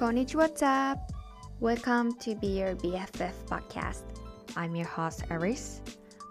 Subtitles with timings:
[0.00, 1.12] Konnichiwa, what's up?
[1.60, 4.04] Welcome to Be Your BFF podcast.
[4.56, 5.82] I'm your host, Aris.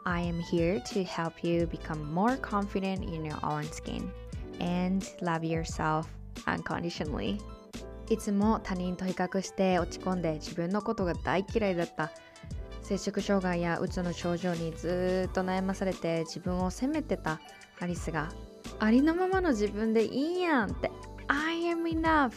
[0.07, 4.11] I am here to help you become more confident in your own skin
[4.59, 6.07] and love yourself
[6.47, 7.37] unconditionally.
[8.09, 12.11] いつも他人と比較して落ち込んで自分のことが大嫌いだった
[12.81, 17.39] 摂食障害やうつの症状にずっと悩まされて自分を責めてた
[17.79, 18.29] アリスが
[18.79, 20.89] ありのままの自分でいいやんって
[21.27, 22.31] I am enough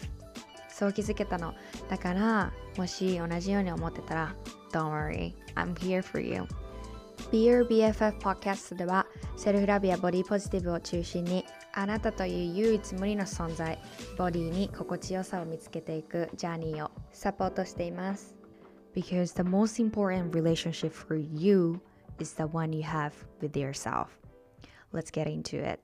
[0.83, 1.55] そう気づけたの
[1.89, 4.35] だからもし同じように思ってたら
[4.73, 6.43] Don't worry I'm here for you
[7.31, 13.79] Be Your BFF Podcast ではセルフラブやボディポジティブを中心にあなたという唯一無二の存在
[14.19, 18.35] ボディに心地よさを見つけていくジャーニーをサポートしています
[18.93, 21.81] Because the most important relationship for you
[22.19, 24.09] is the one you have with yourself
[24.93, 25.79] Let's get into it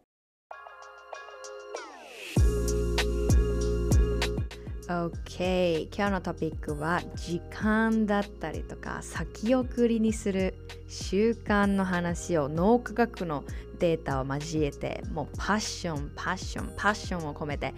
[4.88, 10.54] OK 今日のトピックは時間だったりとか先送りにする
[10.88, 13.44] 習慣の話を脳科学の
[13.80, 17.74] データを交えてもうパッションパッションパッションを込めて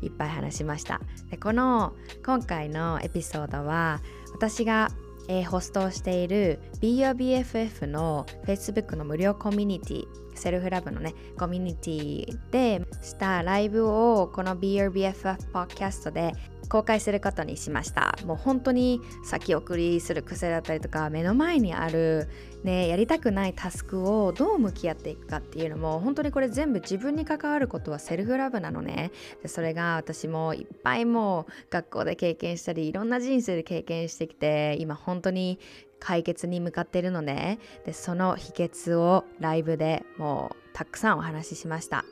[0.00, 1.00] いっぱい話しました。
[1.28, 4.00] でこの今回のエピソードは
[4.32, 4.90] 私が
[5.30, 10.04] え、ホストをしている BOBFF の Facebook の無料コミュニティ
[10.38, 16.32] セルフラブのねコミュニティでしたライブをこの Be Your BFF ポッキャストで
[16.68, 18.16] 公開することにしました。
[18.26, 22.28] もう本当に先送りする癖だったりとか目の前にある
[22.62, 29.10] ねやりたくないタスクをどう向き合っていくかっていうのも本当にこれ全部自分に関わることはセルフラブなのね。
[29.42, 35.58] でそれが私もいっぱいもう学校で経験したりいろんな人生で経験してきて今本当に
[36.00, 42.04] 解決に向かっているのででその秘訣をライブでもうたくさんお話ししました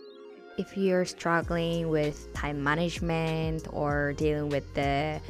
[0.58, 5.20] If you're struggling with time management or dealing with the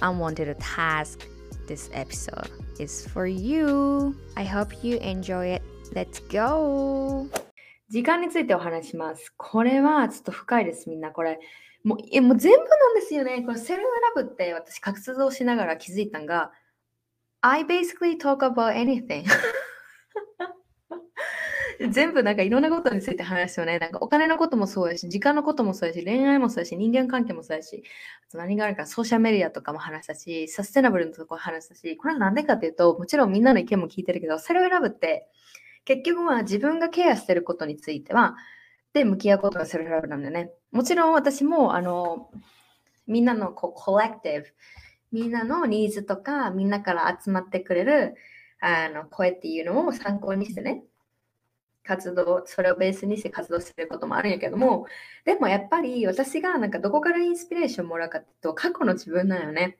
[0.00, 1.26] unwanted task
[1.66, 7.26] this episode is for you I hope you enjoy it Let's go
[7.90, 11.40] 時間についてお話しますこれはちょっと深いですみんなこれ
[11.84, 16.52] もうえもう全部なんですよねこれセルフラブって私活動しながら気づいたのが
[17.40, 19.24] I basically talk about anything
[21.90, 23.78] 全部なんかいろんなことについて話すよね。
[23.78, 27.84] なんかお金のこともそうやし、時間のこともそうやし、恋愛もそうやし、人間関係もそうやし、
[28.28, 35.28] あと何があるか、ソーシャルメディアとかも話したし、サステナブルのところ話したし、これはなんでかっていうと、もちろんみんなの意見も聞いてるけど、セルフラブって
[35.84, 38.36] 結局は自分がケアしてることについては、
[38.92, 40.50] で向き合うことがセルフラブなんだよね。
[40.72, 42.30] もちろん私も、あの、
[43.06, 44.46] みんなのこうコレクティブ、
[45.12, 48.14] みんなのニーズとか、みんなから集まってくれる
[48.60, 50.84] あの声っていうのを参考にしてね、
[51.84, 54.86] 活動、それをベースにして活動してることもあるんやけども、
[55.24, 59.78] でもやっぱり私がなんかどこからインスピレーションをもらうかっていうと、過去の自分なんよね。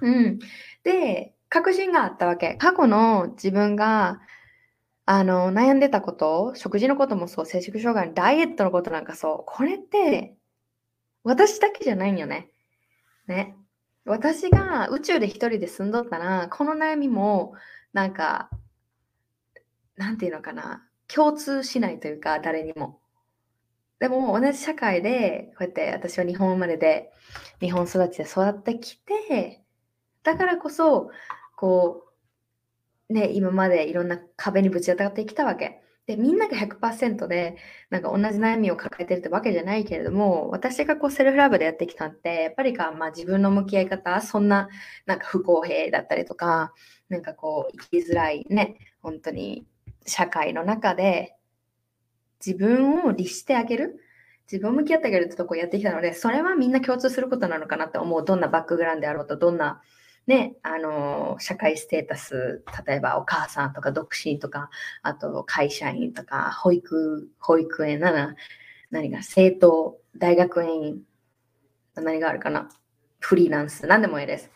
[0.00, 0.38] うん。
[0.84, 2.54] で、確信があったわけ。
[2.54, 4.20] 過去の自分が、
[5.06, 10.36] あの、悩んでたこと、食事のこともそう、摂食障害ダイエットのことなんかそう、これって、
[11.24, 12.50] 私だけじゃないんよね。
[13.26, 13.56] ね。
[14.10, 17.54] 私が宇宙で一人で住んどったら、この悩みも、
[17.92, 18.50] なんか、
[19.96, 23.00] なんていうのかな、共通しないというか、誰にも。
[24.00, 27.12] でも、同じ社会で、こうやって私は日本生まれで、
[27.60, 29.62] 日本育ちで育ってきて、
[30.24, 31.10] だからこそ、
[31.54, 32.08] こ
[33.08, 35.79] う、ね、今までいろんな壁にぶち当たってきたわけ。
[36.10, 37.56] で、みんなが100%で、
[37.88, 44.68] なんか同じ悩みを抱えてるってわけじゃないけれども、私がこうセルフラブでやってきたって、やっぱりか、まあ自分の向き合い方、そんな、
[45.06, 46.72] なんか不公平だったりとか、
[47.08, 49.66] なんかこう、生きづらいね、本当に
[50.04, 51.36] 社会の中で
[52.44, 54.00] 自分を律してあげる
[54.50, 58.24] 自分を向き合ってあげるってとこをやってきたので、それはみんな共通することなのかなって思う。
[58.24, 59.80] どんなバックグラウンドであろうと、どんな、
[60.30, 64.70] ね、あの、社会ステータス、例えばお母さんとか独身とか、
[65.02, 68.36] あと会社員とか、保育、保育園なら、
[68.92, 71.02] 何が、政党、大学院、
[71.96, 72.68] 何があるかな、
[73.18, 74.52] フリーランス、何でもいいです。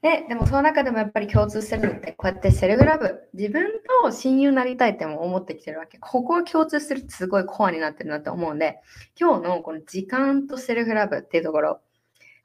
[0.00, 3.66] で、でもその中でもやっぱり共通してるのって、こうやってセルフラブ、自分
[4.02, 5.98] と親友になりたいっても思ってきてるわけ。
[5.98, 8.78] ここは共通するってすごいコアになってるなって思うんで、
[9.20, 11.80] 今日のこの時間とセルフラブっていうところ、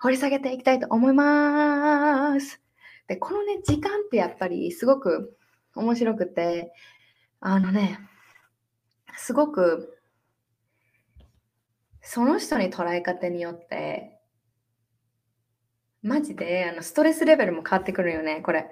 [0.01, 2.64] 掘り下げていきたいと思います。
[3.07, 5.37] で、このね、時間ってやっぱりすごく
[5.75, 6.73] 面白くて、
[7.39, 7.99] あのね、
[9.17, 9.99] すごく、
[12.01, 14.19] その人に捉え方によって、
[16.01, 18.67] マジであのストレスレベルも変わってくるよね、これ。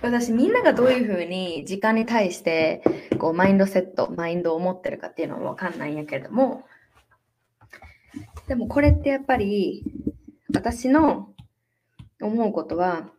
[0.00, 2.82] 私、みんながどういうふうに時間に対して
[3.18, 6.64] こうマインドセット、マインドを持ってるかっていうのはわかんないんやけれども、
[8.46, 9.84] でもこれってやっぱり
[10.54, 11.34] 私の
[12.20, 13.10] 思うことは、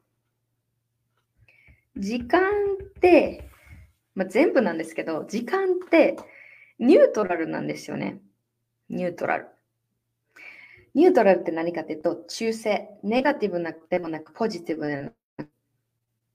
[1.97, 3.49] 時間って、
[4.15, 6.17] まあ、全部なんですけど、時間って
[6.79, 8.19] ニュートラルなんですよね。
[8.89, 9.47] ニュートラル。
[10.95, 12.89] ニュートラルって何かっていうと、中性。
[13.03, 15.01] ネガティブなでもなく、ポジティブでも
[15.37, 15.49] なく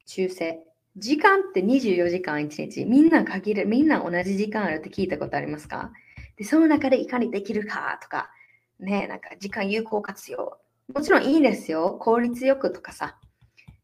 [0.07, 0.61] 中性。
[0.97, 2.85] 時間って24時間1日。
[2.85, 5.93] みんな限る、みんな同じ時間あるって聞いたことありますか？
[6.37, 8.31] で、その中でいかにできるかとか、
[8.79, 10.59] ね、なんか時間有効活用。
[10.93, 11.97] もちろんいいですよ。
[12.01, 13.19] 効率よくとかさ。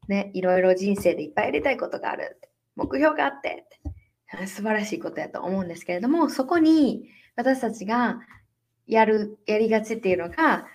[0.07, 2.39] ね、いろいろ人生でいっぱいやりたいことがある。
[2.75, 3.65] 目標があって
[4.47, 8.19] 素晴らしいことやと思うんですけれども、そこに私たちが
[8.87, 10.67] やる、やりがちっていうのが、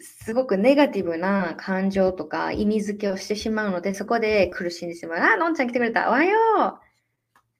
[0.00, 5.18] すごくネガティブな感情とか意味付けをしてしまうので、そこで苦しんでしまう。
[5.20, 6.08] あ、のんちゃん来てくれた。
[6.08, 6.38] おはよ
[6.80, 6.83] う。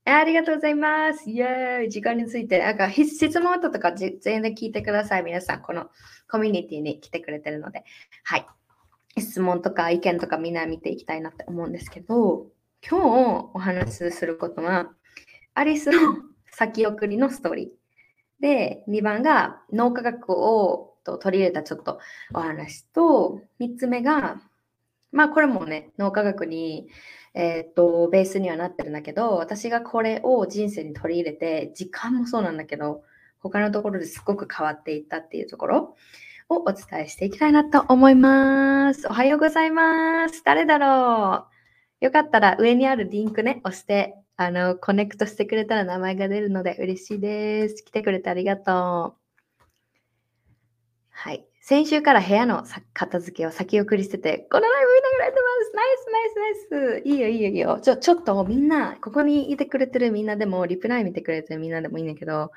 [0.06, 1.31] ありがとうございます。
[1.31, 1.89] イェーイ。
[1.89, 5.23] 時間について、なんか質問とか全然聞いてください。
[5.23, 5.89] 皆さん、この
[6.31, 7.85] コミュニティに来てくれてるので。
[8.23, 8.47] はい。
[9.19, 12.49] 質問とか意見とかみんな見ていきたいなって思うんですけど、
[12.87, 14.91] 今日お話しすることは、
[15.55, 16.17] アリスの
[16.53, 18.43] 先送りのストーリー。
[18.43, 21.99] で、2番が脳科学を取り入れたちょっと
[22.35, 24.43] お話と、3つ目が、
[25.12, 26.89] まあこれもね、脳科学に
[27.35, 33.03] えー、っと、ベースにはなってるんだけど、私がこれを人生に取り入れて、時間もそうなんだけど、
[33.41, 35.97] 他のところですごく変わっていったっていうところ
[36.49, 39.09] をお伝えしていきたいなと思います。
[39.09, 40.43] おはようございます。
[40.45, 41.49] 誰だろ
[42.01, 47.83] うよかったら上にあるリンクね、押して、あの、コネクトしてくれたら名前が出るので嬉しいです。
[47.85, 49.65] 来てくれてありがとう。
[51.11, 51.45] はい。
[51.61, 55.44] 先週から部屋の片付けを先送りしてて、このライブ見ながらやって。
[55.75, 57.09] ナイスナイスナイス。
[57.09, 57.81] いいよいいよいいよ。
[57.82, 62.53] ちょ、ちょっとみんな、ここにいてくれてるみんなでも、リプライ見てくれてるみんなでもいいんだけど、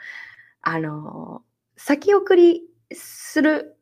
[0.61, 1.43] あの、
[1.75, 3.77] 先送りする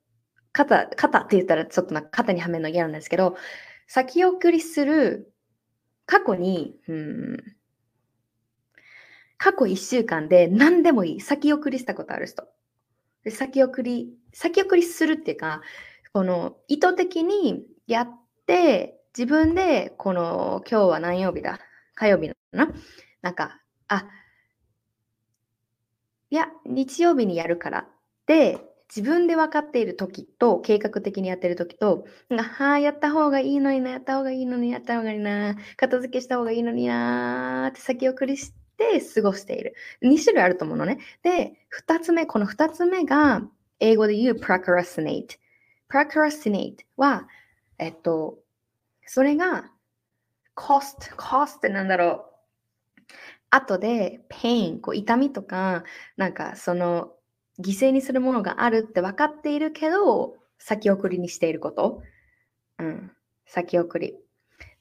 [0.51, 3.35] 方、方って言ったらちょっとなんか肩にはめるの嫌なんですけど、
[3.87, 5.33] 先送りする
[6.05, 7.37] 過去に、うん、
[9.37, 11.21] 過去1週間で何でもいい。
[11.21, 12.47] 先送りしたことある人。
[13.23, 15.61] で先送り、先送りするっていうか、
[16.13, 21.59] この意図的にやって、自分で、この今日は何曜日だ？
[21.95, 22.35] 火曜日な
[22.65, 22.73] な
[23.21, 24.07] なんか、あ、
[26.29, 27.87] いや、日曜日にやるからっ
[28.25, 28.59] て
[28.93, 32.05] 自分で分かっている時と、計画的にやってる時と、
[32.59, 39.73] ああ、やった方がいいのにな、やった方がいいのに、やった方がいいな、片付けした方がいいのになって先送りして、て過ごしている。
[40.01, 40.97] 2種類あると思うのね。
[41.23, 43.41] で、2つ目、この2つ目が
[43.79, 45.37] 英語で言う procrastinate。
[45.89, 47.25] procrastinate は、
[47.79, 48.37] えっと、
[49.05, 49.71] それが
[50.55, 52.35] cost、cost ってなんだろう。
[53.51, 55.83] 後で pain、こう痛みとか、
[56.17, 57.13] なんかその
[57.59, 62.01] 犠牲にするものがあるって分かっているけど、先送りにしていること。
[62.79, 63.11] うん。
[63.45, 64.15] 先送り。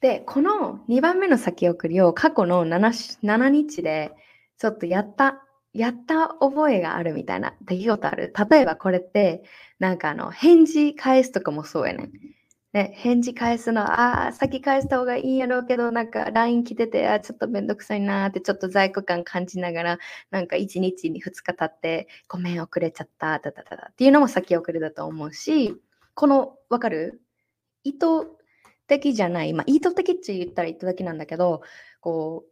[0.01, 4.11] で、この2番目の先送りを過去の 7, 7日で
[4.57, 5.43] ちょっとやった、
[5.73, 8.33] やった覚えがあるみたいな出来事ある。
[8.49, 9.43] 例えばこれって、
[9.79, 12.11] なんかあの、返事返すとかもそうやねん。
[12.75, 19.99] ね、返事返すの、ああ、先返した方がいいんやろうけど、なんか LINE 来てて、あちょっとめんどくさいなーって、ちょっと在庫感感じながら、
[20.29, 25.81] なんか1日に2日経って、ごめん、遅れちゃった、だだだだっていうのも先遅れだと思うし、
[26.15, 27.21] この、わかる？
[27.85, 28.07] 意図
[28.87, 31.61] 的じゃない、まあ、意図的って言ったら意図的なんだけど、
[32.01, 32.51] こう、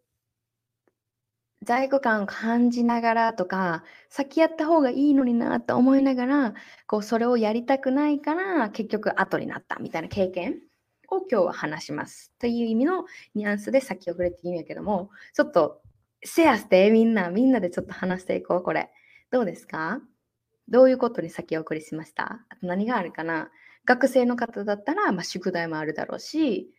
[1.64, 6.54] 在庫感を感じながらとか、先やった方がいいのになと思いながら、
[6.88, 10.60] こう、それをやりたくないから、結局後になったみたいな経験
[11.10, 12.32] を今日は話します。
[12.40, 13.06] という意味の
[13.36, 15.82] ニュアンスで先送れって言うんやけども、ちょっと
[16.24, 18.92] シェアしてみんな、みんなでちょっと話していこう、これ。
[19.32, 20.00] どうですか？
[20.68, 22.46] どういうことに先送りしました？
[22.50, 23.50] あと何があるかな？
[23.86, 26.72] 学生の方だったら、まあ、宿題もあるだろうし、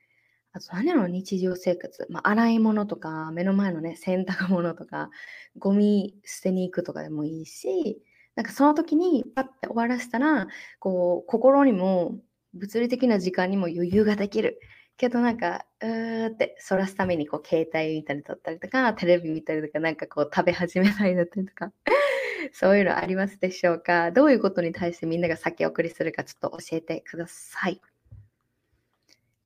[0.57, 2.07] あと何やろ、日常生活。
[2.11, 5.11] まあ、洗い物とか、目の前のね、洗濯物とか、
[5.59, 8.01] ゴミ捨てに行くとかでもいいし、
[8.37, 10.47] なんかその時にパッて終わらせたら、
[10.79, 12.21] こう、心にも、
[12.53, 14.61] 物理的な時間にも余裕ができる。
[14.97, 21.73] けどなんか、うーってそらすためにこう携帯見たりだったりとか、テレビ見たりとか、なんかこう食べ始めたりだったりとか、
[22.53, 24.13] そういうのありますでしょうか？
[24.13, 27.81] どういうことに対してみんなが先送りするかちょっと教えてください。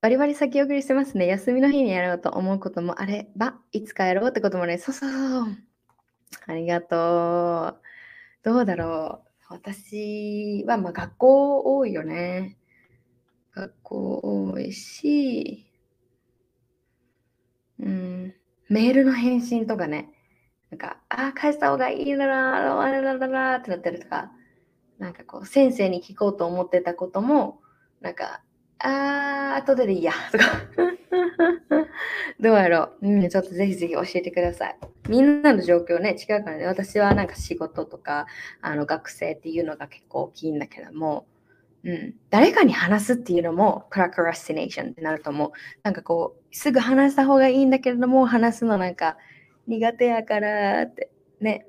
[0.01, 1.27] バリバリ先送りしてますね。
[1.27, 5.11] 休みの日にやろうと思うこともあれば、いつかやろうってこともね、そうそう。
[6.47, 7.83] ありがとう。
[8.45, 9.55] どうだろう。
[9.55, 12.59] 私は、まあ、学校多いよね。
[13.53, 15.67] 学校多いし、
[17.81, 18.35] うん、
[18.69, 20.11] メールの返信とかね。
[20.71, 24.31] なんか、ああ、返した方がいいなら、あれだらってなってるとか、
[24.99, 27.61] なんかこう、先生に聞こうと思ってたことも、
[28.01, 28.43] なんか、
[28.81, 30.45] あー、後ででいいや、とか。
[32.41, 34.77] どうやろう、うん、ちょっとぜひぜひ教えてください。
[35.09, 36.67] みんなの状況ね、違うからね。
[36.67, 38.27] 私はなんか仕事とか、
[38.61, 41.27] あの学生っていうのが結構大きいんだけども、
[41.85, 45.51] うん、誰かに話すっていうのもプラクラスティネーションってなると思う。
[45.83, 49.17] なんかこう、すぐ話した方がいいんだけれども、話すのなんか
[49.67, 51.67] 苦手やからってね、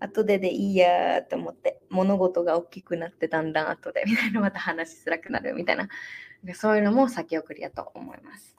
[0.00, 5.88] 後ででいいやと思って、物事が大きくなってだんだん後でみたいなまた話しづらくなるみたいな、
[6.54, 8.56] そういうのも先送りやと思います。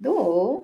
[0.00, 0.62] どう？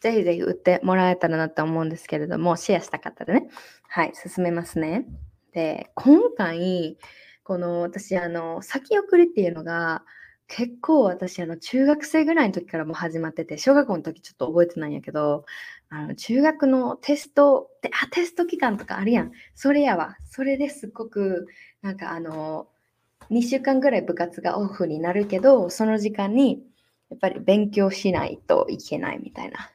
[0.00, 3.48] ぜひぜひ売ってもらえたらなと思うんですけれども、シェアしたかったらね。
[3.88, 5.06] はい、進めますね。
[5.52, 6.98] で、今回、
[7.42, 10.04] この私、あの、先送りっていうのが、
[10.52, 15.44] 結構私、あの、中学生ぐらいの時からも始まってて、小学校の時ちょっと覚えてないんやけど、
[15.90, 19.30] あの、中学のテスト、で、あ、テスト期間とかあるやん。
[19.54, 20.16] それやわ。
[20.24, 21.46] それですっごく、
[21.82, 22.66] なんかあの、
[23.30, 26.64] 2週間ぐらい部活がオフになるけど、その時間に、
[27.10, 29.70] やっぱり勉強しないといけないみたいな。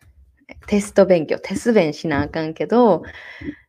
[0.67, 3.03] テスト勉強、テス勉しなあかんけど、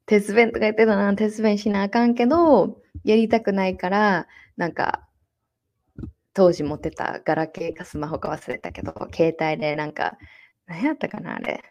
[0.06, 5.06] テス勉とか言ってたな、テス勉しなあかんけど、やりたくないから、なんか、
[6.36, 10.18] 当時持ってたガラケーかスマホか忘れたけど、携帯でなんか、
[10.66, 11.64] 何やったかなあれ。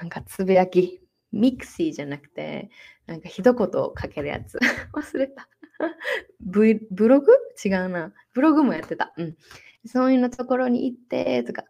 [0.00, 1.02] なんかつぶやき。
[1.32, 2.70] ミクシーじゃなくて、
[3.06, 4.58] なんか一言書けるやつ。
[4.94, 5.50] 忘れた。
[6.40, 7.30] ブブログ？
[7.62, 8.14] 違うな。
[8.32, 9.12] ブログもやってた。
[9.18, 9.36] うん。
[9.84, 11.64] そういうのところに行って、とか、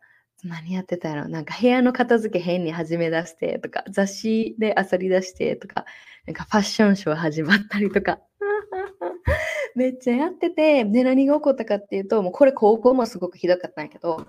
[0.44, 5.84] 何やってたやろなんか部屋の片付け変に始め出してとか、雑誌で漁り出してとか、
[6.26, 8.20] なんかファッションショー始まったりとか、
[9.76, 14.26] めっちゃやってて、で、何が起こったかっていうと、もうこれ高校もすごくひどかったんやけど、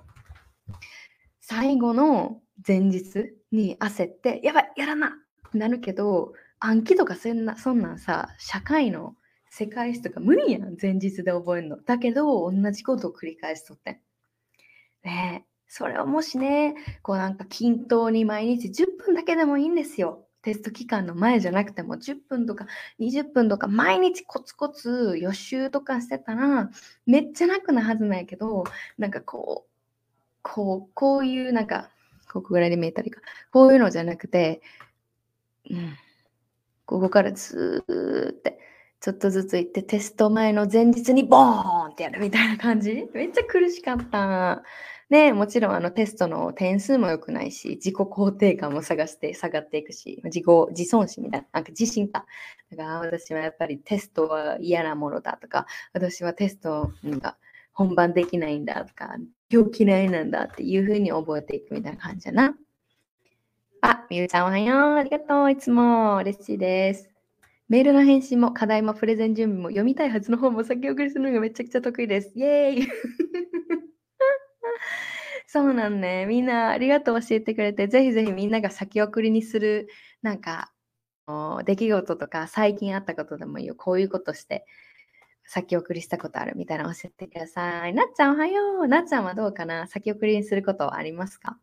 [1.39, 9.15] 最後の前日に焦って、やばい、やらなってなるけど、暗記とかそんなそんなんさ、社会の
[9.49, 11.81] 世界史とか無理やん、前日で覚えるの。
[11.81, 14.01] だけど、同じことを繰り返しとって。
[15.01, 20.26] で、それをもしね、こうなんか均等に毎日10分だけでもいいんですよ。
[20.47, 22.67] テスト期間の前じゃなくても10分とか
[23.01, 26.69] 20分とか毎日コツコツ予習とかしてたら
[27.05, 28.63] めっちゃ楽なはずないけど
[28.97, 29.69] なんかこう
[30.41, 31.89] こうこういうなんか
[32.31, 33.19] ここぐらいで見えたりか
[33.51, 34.61] こういうのじゃなくて、
[35.69, 35.97] うん、
[36.85, 38.57] ここからずーって
[39.01, 44.63] ちょっとずつ行ってテスト前の前日にボーンってやるみたいな感じめっちゃ苦しかった。
[45.09, 52.25] で、もちろんあのテストの点数も良くないし、自己肯定感も探して下がっていくし、自己、自尊心みたいな、なんか自信か。
[52.71, 57.37] だから私はやっぱりテストは嫌なものだとか、私はテストが
[57.71, 59.15] 本番できないんだとか、
[59.49, 62.57] 今日嫌いなんだっていうふうに覚えていくみたいな感じだな。
[63.81, 64.95] あ、みゆちゃんおはよう。
[64.95, 65.51] ありがとう。
[65.51, 67.09] いつも嬉しいです。
[67.69, 72.31] メールの返信も課題もプレゼン準備も読みたいはずの本も先送りするのがめちゃくちゃ得意です。
[72.35, 72.87] イェーイ
[75.47, 76.25] そうなんね。
[76.27, 79.87] みんなありがとう教えてくれて、ぜひぜひみんなが先送りにする、
[80.21, 80.73] なんか、
[81.65, 83.75] 出来事とか最近あったことでもいいよ。
[83.75, 84.65] こういうことして
[85.45, 87.93] 先送りしたことあるみたいなの教えてください。
[87.93, 88.87] なっちゃんおはよう。
[88.87, 89.87] なっちゃんはどうかな？
[89.87, 91.59] 先送りにすることはありますか？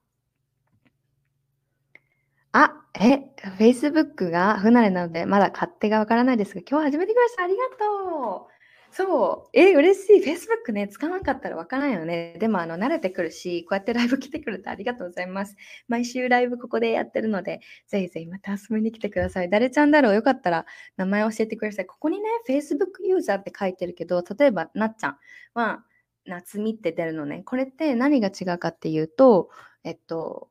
[2.52, 3.20] あ、え、
[3.58, 7.44] Facebook が不慣れなのでまだ勝手がわからないですが、今日初めて来ました。
[7.44, 8.53] ありがとう。
[8.96, 9.58] そう。
[9.58, 10.22] え、嬉しい。
[10.22, 12.36] Facebook ね、使わなかったらわからないよね。
[12.38, 15.56] でも、あの、慣れてくるし、こうやってライブ来てくれてありがとうございます。
[15.88, 19.50] 毎週ライブここでやってるので、ぜひぜひまた遊びに来てください。
[19.50, 20.64] 誰ちゃんだろうよかったら
[20.96, 21.86] 名前教えてください。
[21.86, 25.18] ここにね、Facebook ユーザーって書いてるけど、例えば、なっちゃん
[25.54, 25.84] は、
[26.24, 27.42] 夏みって出るのね。
[27.44, 29.50] これって何が違うかっていうと、
[29.82, 30.50] えっと、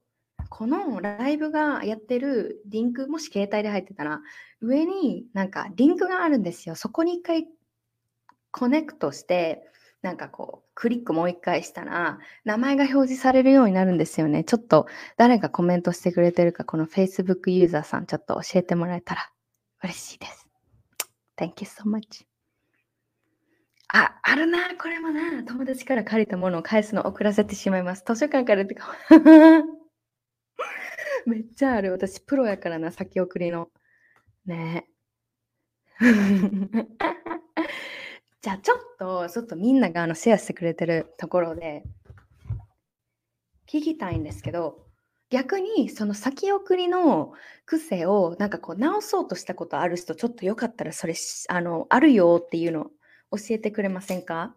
[0.50, 4.22] このライブがやってるリンク、もし携帯で入ってたら、
[4.60, 6.76] 上になんかリンクがあるんですよ。
[6.76, 7.48] そこに一回
[8.54, 9.68] コネクトして、
[10.04, 14.44] なんかこう、クリックもう一回したら、名前が表示されるようになるんですよね。
[14.44, 14.86] ちょっと
[15.18, 19.32] 誰がコメントしてくれてるか、この Facebook ユーザーさん、ちょっと教えてもらえたら
[19.84, 20.48] 嬉しいです。
[21.36, 22.26] Thank you so much.
[23.88, 25.44] あ、あるな、これもな。
[25.44, 28.04] 友達から借りたものを返すの遅らせてしまいます。
[28.06, 28.96] 図書館からってか。
[31.26, 31.92] めっちゃある。
[31.92, 33.72] 私、プロやからな、先送りの。
[34.46, 34.88] ね
[38.44, 41.84] じゃあちょっと、ちょっとみんながあのシェアしてくれてるところで
[43.72, 44.80] 聞きたいんですけど、
[45.30, 47.32] 逆にその先送りの
[47.66, 51.16] 癖をなんかこう直そうとしたことある人、ちょっとよかったらそれ
[51.48, 52.88] あのあるよっていうの
[53.32, 54.54] 教えてくれませんか？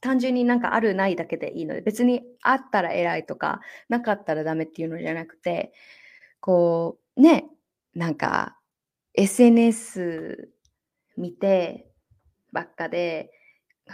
[0.00, 5.74] 単純になんかあるないだけでいいので、別にあったら偉いとか、なかったらダメっていうのじゃなくて、
[6.40, 7.50] こう、ね、
[7.94, 8.56] なんか
[9.12, 10.48] SNS
[11.18, 11.84] 見て、
[12.52, 13.30] ばっかで、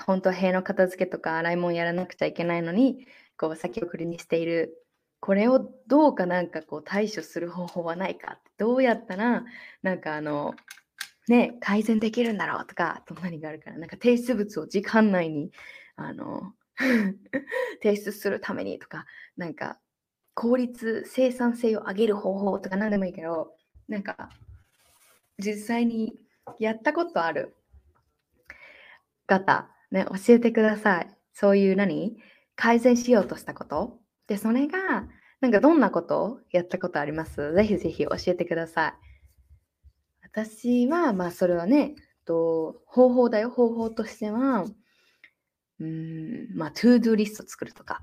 [0.07, 3.07] 本当は部屋の片付けとか洗い物やらなくちゃいけないのに、
[3.37, 4.85] こう先送りにしている。
[5.25, 9.43] これをどうかなんかこう対処する方法はないかどうやったら
[9.83, 10.55] なんかあの
[11.29, 15.51] ね改善できるんだろうとかと何があるからなんか提出物を時間内に
[15.97, 16.53] あの
[17.83, 19.07] 提出するためにとか
[19.39, 19.79] なんか
[20.35, 23.57] 効率生産性を上げる方法とか何でもいいけど
[23.89, 24.29] なんか
[25.39, 26.19] 実際に
[26.59, 27.57] やったことある
[29.27, 31.09] 方ね、教えてください。
[31.33, 32.17] そういう何？
[32.57, 33.99] 改善しようとしたこと？
[34.27, 35.09] で、それが、
[35.41, 37.53] なんかどんなことをやったことあります？
[37.55, 38.95] ぜひぜひ教えてください。
[40.23, 44.65] 私は、まあそれはね、と方法だよ、方法としては、
[45.81, 48.01] うん、まあ、 to-do list 作るとか。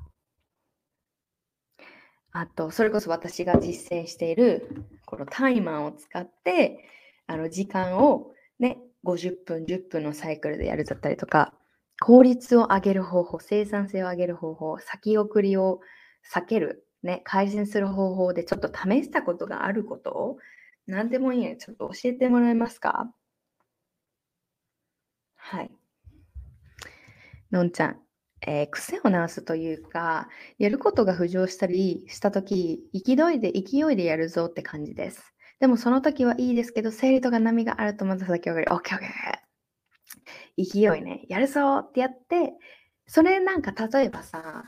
[2.33, 4.69] あと、それこそ私が実践している、
[5.05, 6.85] このタイマーを使って、
[7.27, 11.53] あの、時間をね、50分、10分のサイクルでやるだったりとか、
[11.99, 15.81] 効率を上げる方法、生産性を上げる方法、先送りを
[16.33, 20.37] 避ける、ね、改善する方法でちょっと試したことがあることを
[20.87, 23.13] 何でもいいのでちょっと教えてもらえますか？
[25.35, 25.71] はい。
[27.51, 27.99] のんちゃん、
[28.47, 35.33] えー、癖を直すというか、やることが浮上したりしたとき、勢いで、勢いでやるぞって感じです。
[35.61, 40.91] でもその時はいいですけど、生理とか波があるとまた先送り、オッケーオッケー。
[40.91, 42.53] 勢いね、やるぞってやって、
[43.05, 44.65] それなんか例えばさ、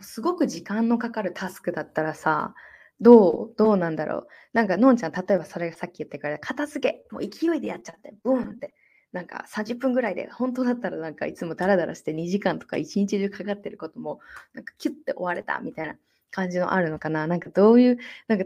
[0.00, 2.54] すごく時間のかかるタスクだったらさ、
[3.00, 4.26] どうどうなんだろう。
[4.52, 8.74] なんか、のんちゃん、例えばそれがさっき言ってから、片付け、もう勢いでやっちゃって、ブーンって、
[9.10, 14.20] なんか30分ぐらいで、本当だったらなんかいつもダラダラして2時間とか1日中かかってることも、
[14.52, 15.96] なんかキュッて終われたみたいな
[16.30, 17.26] 感じのあるのかな。
[17.26, 18.44] なんかどういう、なんか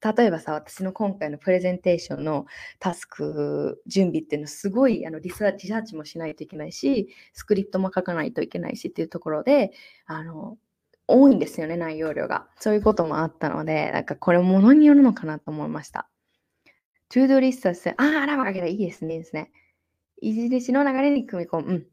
[0.00, 2.46] 例えばさ、私の今回のプレゼンテーションの
[2.78, 9.72] タスク準備っていうのすごいあのリサーチもしないといけないし、スクリプトも書かないといけないしっていうところで、
[10.06, 10.56] あの、
[11.08, 12.48] 多いんですよね、内容量が。
[12.60, 16.08] そういうこともあったので、なんかこれものによるのかなと思いました。
[17.08, 17.88] トゥードリストです。
[17.90, 19.50] ああ、アラバかけたいいですね、いいですね。
[20.20, 21.72] いじりしの流れに組み込む。
[21.72, 21.86] うん。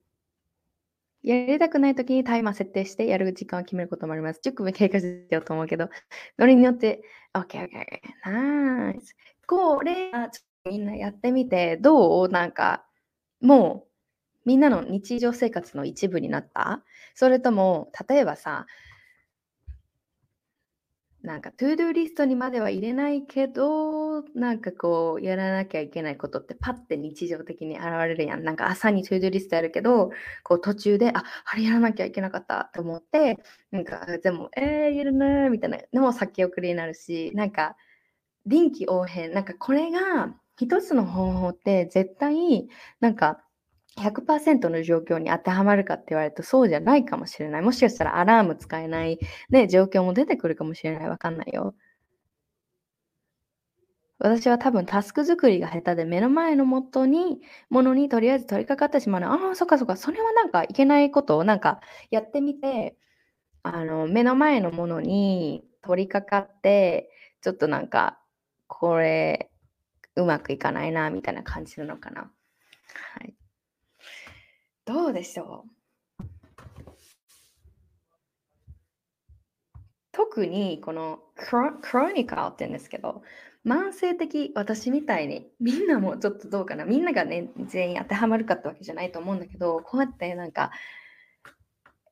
[1.25, 4.39] やりたくないときにタイマー設定してやる時間を決めることもあります。
[4.43, 5.89] 10分経過しようと思うけど、
[6.39, 7.01] それによって、
[7.33, 9.15] OK, OK, OK, ナイス。
[9.47, 12.29] これはちょっとみんなやってみて、どう？
[12.29, 12.85] なんか、
[13.41, 13.89] もう
[14.45, 16.83] みんなの日常生活の一部になった？
[17.15, 18.67] それとも、例えばさ、
[21.25, 28.43] なんか、 to-do list にまでは入れないけど、なんかこう、やらなきゃいけないことってパッて日常的に現れるやん。
[28.43, 30.11] なんか朝に to-do list やるけど、
[30.43, 33.39] こう途中で、あ、あれやらなきゃいけなかったと思って、
[33.71, 37.75] なんか、でも、えー、いるねみたいなのも先送りになるし、なんか、
[38.45, 42.67] 臨機応変、なんかこれが一つの方法って絶対、
[42.99, 43.44] なんか、
[43.97, 47.61] 100%の状況に当てはまるかって言われるとそうじゃないかもしれない。
[47.61, 51.09] もしかしたらアラーム使えない、ね、状況も出てくるかもしれない。
[51.09, 51.75] わかんないよ。
[54.19, 59.31] 私は多分タスク作りが下手で目の前のもとに、ものにとりあえず取り掛かってしまうの。
[59.33, 59.97] ああ、そっかそっか。
[59.97, 61.81] それはなんかいけないことをなんか
[62.11, 62.95] やってみて、
[63.63, 67.09] あの、目の前のものに取り掛かって、
[67.41, 68.19] ちょっとなんか、
[68.67, 69.51] これ、
[70.15, 72.23] うまくいかないな、みたいな感じなのかな。
[72.23, 73.35] はい。
[74.85, 76.23] どうでしょう？
[80.11, 83.23] 特にこのクロニカルって言うんですけど、
[83.65, 90.71] 慢性的、私みたいに、みんなもちょっとどうかな、みんながね、全員当てはまるかってわけじゃないと思うんだけど、こうやってなんか、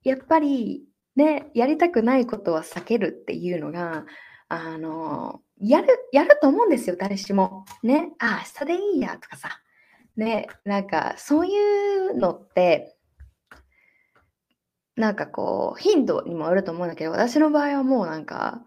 [0.04, 0.84] やっぱり
[1.16, 4.06] ね、やりたくないことは避けるっていうのが、
[4.50, 7.66] あの、やる、やると思うんですよ、誰しも。
[7.84, 9.62] ね、あ、明日でいいやとかさ、
[10.18, 12.96] ね、なんかそういうのって、
[14.96, 18.64] なんかこう、頻度にもよると思うんだけど、私の場合はもうなんか、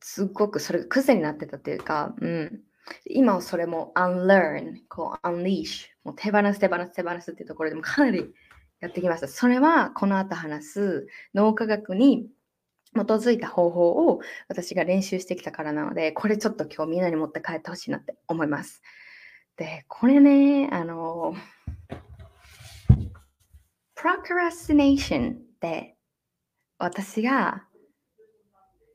[0.00, 2.60] すっごくそれが癖になってたっていうか、うん。
[3.06, 8.34] 今はそれも unlearn、こう unleash、もう手放す手放す手放すっていうところでもかなり
[8.80, 9.28] やってきました。
[9.28, 12.28] それはこの後話す脳科学に
[12.94, 18.82] 基づいた方法を私が練習してきたからなので、これちょっと今日みんなに持って帰ってほしいなって思います。
[19.56, 21.34] で、これね、あの、
[24.04, 25.96] procrastination って
[26.78, 27.64] 私が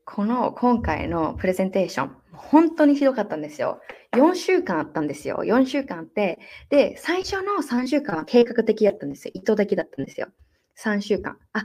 [0.04, 3.80] この今回のプレゼンテーション、本当にひどかったんですよ。
[4.12, 5.42] 4週間あったんですよ。
[5.44, 9.32] 4週間あって、で、最初の3週間は計画的だったんですよ。
[9.34, 10.28] 意図的だったんですよ。
[10.76, 11.38] 3週間。
[11.52, 11.64] あ、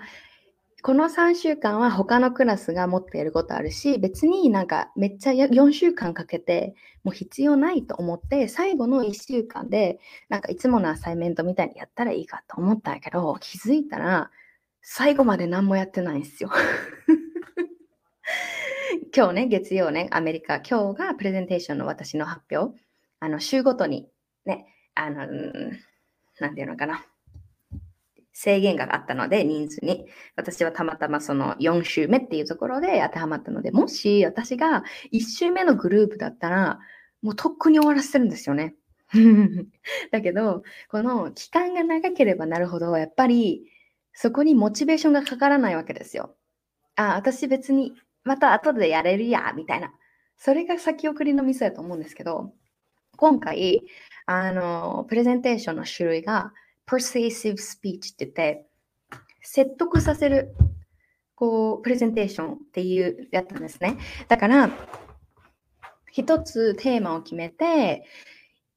[0.86, 9.98] この3週間は他のクラスが持っていることあるし、別になんかめっちゃ4週間かけてもう必要ないと思って、最後の1週間で
[10.30, 14.30] なんかいつものアサイメントみたいにやったらいいかと思ったけど、気づいたら
[14.84, 16.52] 最後まで何もやってないんですよ。
[19.12, 22.80] 今日ね、月曜ね、アメリカ、今日がプレゼンテーションの私の発表。
[23.20, 24.08] あの、週ごとに
[24.46, 25.26] ね、あの、
[26.40, 27.04] なんていうのかな。
[28.38, 30.06] 制限があったので、人数に。
[30.36, 36.80] 私はたまたまその4週目っていうところで当てはまったので、もし私が1週目のグループだったら、
[37.22, 38.76] もうとっくに終わらせてるんですよね。
[40.12, 43.72] だけど、この期間が長ければなるほど、やっぱり
[44.12, 46.36] そこにモチベーションがかからないわけですよ。
[46.98, 47.94] あ、私別に
[48.26, 49.94] また後でやれるや、みたいな。
[50.36, 52.54] それが先送りのミスだと思うんですけど、
[53.16, 53.82] 今回、
[54.26, 56.52] あの、プレゼンテーションの種類が
[56.88, 58.66] persuasive speech って言って、
[59.42, 60.56] 説得させる、
[61.36, 63.98] こう、プレゼンテーションっていうやったんですね。
[64.28, 64.70] だから、
[66.12, 68.06] 一つテーマを決めて、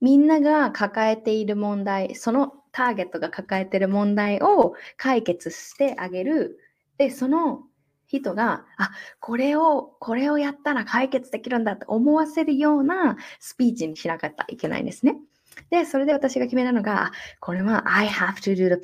[0.01, 6.59] みんなが抱えている問題、そのターゲットが抱えている問題を解決してあげる。
[6.97, 7.65] で、その
[8.07, 8.91] 人が、あ、
[9.21, 15.17] これを、これをやったら解決できるんだって思わせるようなスピーチにしなかったらいけないんですね。
[15.71, 18.81] で、それで私が決めたのが、これは I have to do the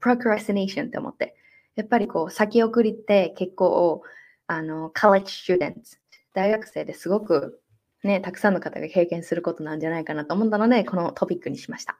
[0.00, 1.36] procrastination って思って。
[1.74, 4.02] やっぱりこう、先送りって結構、
[4.46, 5.98] あの、college students、
[6.34, 7.60] 大学生ですごく
[8.04, 11.98] ね、たくさんの方が経験することなんじゃないかなと思ったので、このトピックにしました。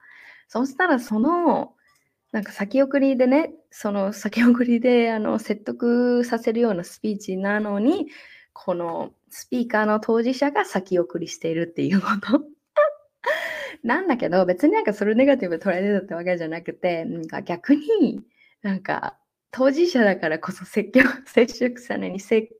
[0.48, 1.74] そしたら、その、
[2.32, 8.08] なんか先送りでね、その先送りであの説得させるようなスピーチなのに、
[8.52, 12.42] このスピーカーの当事者が先送りしているっていうこと
[13.82, 18.20] なんだけど、別になんかそれネガティブ捉えてたってわけじゃなくて、なんか逆に
[18.62, 19.18] なんか
[19.50, 22.50] 当事者だからこそ積極、 接触者にせ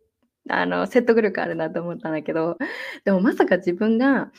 [0.48, 2.58] あの説得力あるなと思ったんだけど、
[3.04, 4.32] でもまさか自分が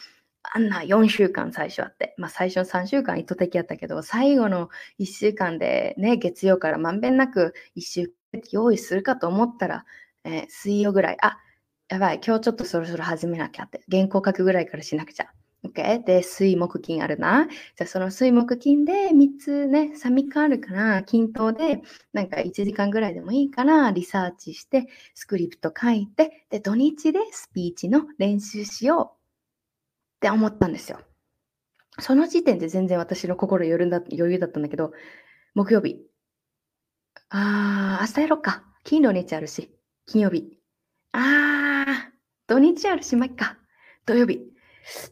[0.44, 9.86] あんな4週間最初あって、まあ最初の3週間意図的やったけど、最後の1週間でね、月曜からまんべんなく1週間用意するかと思ったら、
[10.24, 11.39] えー、水曜ぐらい、あ、
[11.89, 15.32] やばい、今日ちょっとそろそろ始めなきゃって、原稿書くぐらいからしなくちゃ。
[15.63, 16.04] OK?
[16.06, 17.48] で、水木金あるな。
[17.48, 21.82] じゃあその水木金で3つね、3日あるから、均等で
[22.13, 29.19] なんか1時間ぐらいでもいいから、リサーチして、スクリプト書いて、で、土日でスピーチの練習しよう
[30.17, 31.00] って思ったんですよ。
[32.00, 34.93] その時点で全然私の心余裕だ余裕だったんだけど、
[35.56, 36.02] 木曜日。
[37.30, 38.63] あー、明日やろうか。
[38.84, 39.76] 金土日あるし。
[40.06, 40.58] 金曜日。
[41.12, 42.12] あー、
[42.48, 43.58] 土日あるし、まっか。
[44.06, 44.59] 土曜日。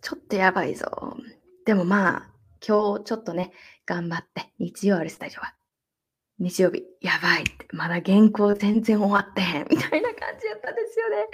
[0.01, 1.17] ちょっとやばいぞ。
[1.65, 2.30] でもまあ、
[2.65, 3.51] 今日ちょっとね、
[3.86, 5.58] 頑張って、日曜あるし大丈夫。
[6.39, 11.25] 日曜日、やばいって、まだ原稿全然終わってへん、みたいな感じやったんですよね。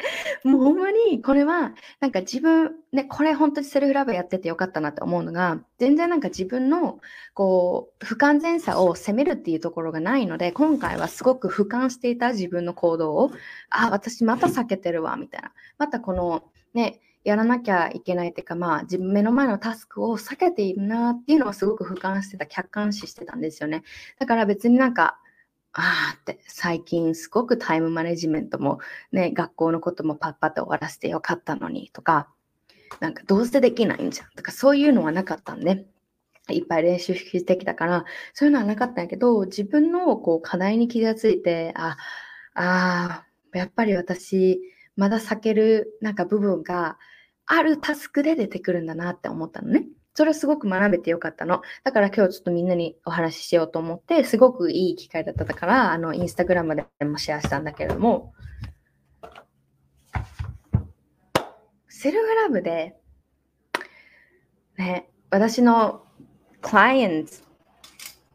[0.45, 6.99] もうほんまに、これは、なんか自分、ね、これ本当にセルフラブやっててよかったなって思うのが、全然なんか自分の、
[7.33, 13.31] こう、不完全さを責めるっていうところがないので、今回はすごく俯瞰していた自分の行動を、
[13.69, 15.51] あ、私また避けてるわ、みたいな。
[15.77, 16.43] またこの、
[16.73, 23.83] ね、やらなきゃいけないっていうか、まあ、自分目の前のタスクを避けているなっていうのをすごく俯瞰してた、客観視してたんですよね。
[24.19, 25.17] だから別になんか、
[25.75, 28.79] ああって、最近すごくタイムマネジメントも
[29.11, 32.29] ね、学校のこともパッパッと終わらせてよかったのにとか、
[32.99, 35.87] なんかどうしてできないんじゃんとか、そういうのはなかったんで、
[36.49, 41.97] いっぱい練習してきたから、そういうのはなかったんやけど、自分のこう課題に気がついて、あ、
[42.53, 44.61] あやっぱり私、
[44.95, 46.97] まだ避けるなんか部分が
[47.55, 49.85] あるタスクで出てくるんだなって思ったのね。
[50.15, 51.61] それすごく学べてよかったの。
[51.83, 58.33] だから今日ちょっとみんなにお話ししようと思って、すごくいい機会だったから、あの、インスタグラムでもシェアしたんだけれども、
[61.87, 62.95] セルフラブで、
[64.77, 66.03] ね、私の
[66.61, 67.31] クライアント、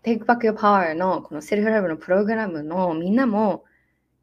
[0.04, 3.64] Take Back Your Power のこのセルフラブのプログラムのみんなも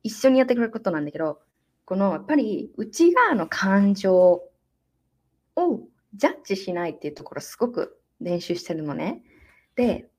[0.03, 1.41] 一緒にやってくれることなんだけど、
[1.83, 4.41] このやっぱり内側の感情
[5.55, 5.81] を
[6.13, 9.23] ジャッジしないっていうところすごく練習してるのね。
[9.75, 10.09] で、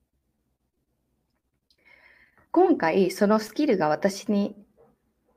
[2.51, 4.55] 今回そのスキルが私に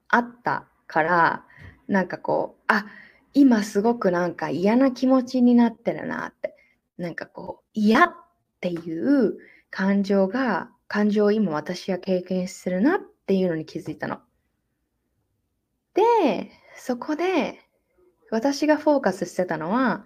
[0.09, 1.45] あったから、
[1.89, 2.87] なんかこう、あ、
[3.33, 6.57] 今すごくなんか嫌な気持ちになってるなって、
[6.99, 8.15] なんかこう、嫌っ
[8.61, 9.39] ていう
[9.71, 14.19] 感情が、感情を今私は経験するなっていうのに気づいたの。
[15.95, 17.61] で、そこで
[18.31, 20.05] 私がフォーカスしてたのは、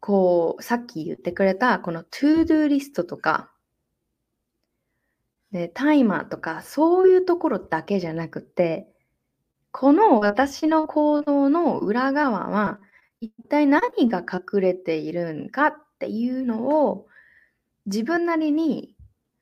[0.00, 3.50] こう、さっき言ってくれた、この to do リストとか、
[5.52, 8.88] でタイマーとかそういうところだけじゃなくて、
[9.70, 12.78] この私の行動の裏側は
[13.20, 17.06] 一体何が隠れているんかっていうのを
[17.86, 18.94] 自分なりに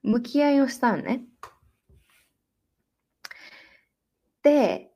[0.03, 1.25] 向き合いをしたのね。
[4.43, 4.91] で、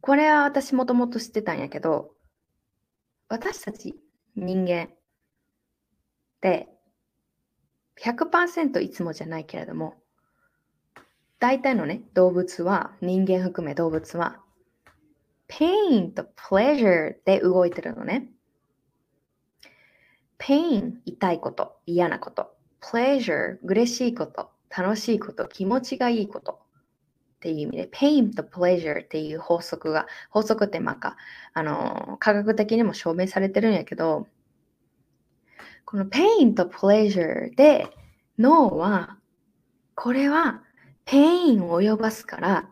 [0.00, 2.13] これは私もともと知ってたんやけど、
[3.28, 3.94] 私たち
[4.36, 4.88] 人間っ
[6.40, 6.68] て
[8.02, 9.94] 100%いつもじゃないけれども、
[11.38, 14.40] 大体のね、動物は、人間含め動物は、
[15.48, 18.28] pain と pleasure で動いてるのね。
[20.38, 22.54] pain 痛いこと、嫌なこと。
[22.80, 26.63] pleasure 嬉しいこと、楽しいこと、気持ちがいいこと。
[27.44, 31.18] っていう意味で、pain と pleasure っていう法則が、法則ってまか、
[31.52, 34.26] あの、科学的にも証明されてるんやけど、
[35.84, 37.86] この pain と pleasure で
[38.38, 39.18] 脳は、
[39.94, 40.62] これは
[41.04, 42.70] pain を及ばすから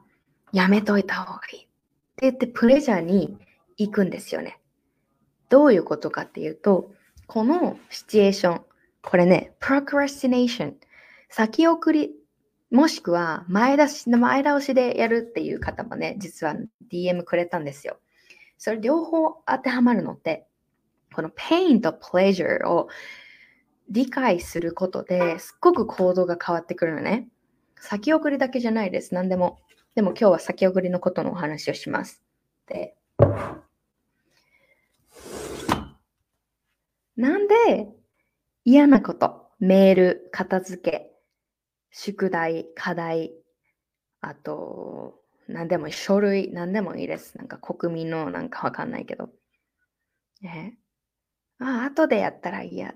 [0.54, 1.60] やめといた方がいい。
[1.60, 1.68] って
[2.22, 3.36] 言ってプレジャーに
[3.76, 4.58] 行くんですよね。
[5.50, 6.94] どういうことかっていうと、
[7.26, 8.62] このシチュエーション、
[9.02, 10.76] これね、procrastination、
[11.28, 12.21] 先送り、
[12.72, 16.56] もしくは前出し、前倒しでやるっていう方もね、実は
[16.90, 17.98] DM くれたんですよ。
[18.56, 20.46] それ両方当てはまるのって、
[21.14, 22.88] この pain と pleasure を
[23.90, 27.28] 理解することですっごく行動が変わってくるのね。
[27.78, 29.14] 先送りだけじゃないです。
[29.14, 29.58] 何でも。
[29.94, 32.22] でも今日は先送りのことのお話をします。
[32.66, 32.96] で、
[37.16, 37.90] なんで
[38.64, 41.11] 嫌なこと、メール、片付け、
[41.92, 43.32] 宿題、課題、
[44.20, 47.36] あと、何でも、書類、何でもいいです。
[47.36, 49.30] なんか国民のなんかわかんないけど。
[50.40, 50.78] ね、
[51.58, 52.94] ああ、後でやったらいいや。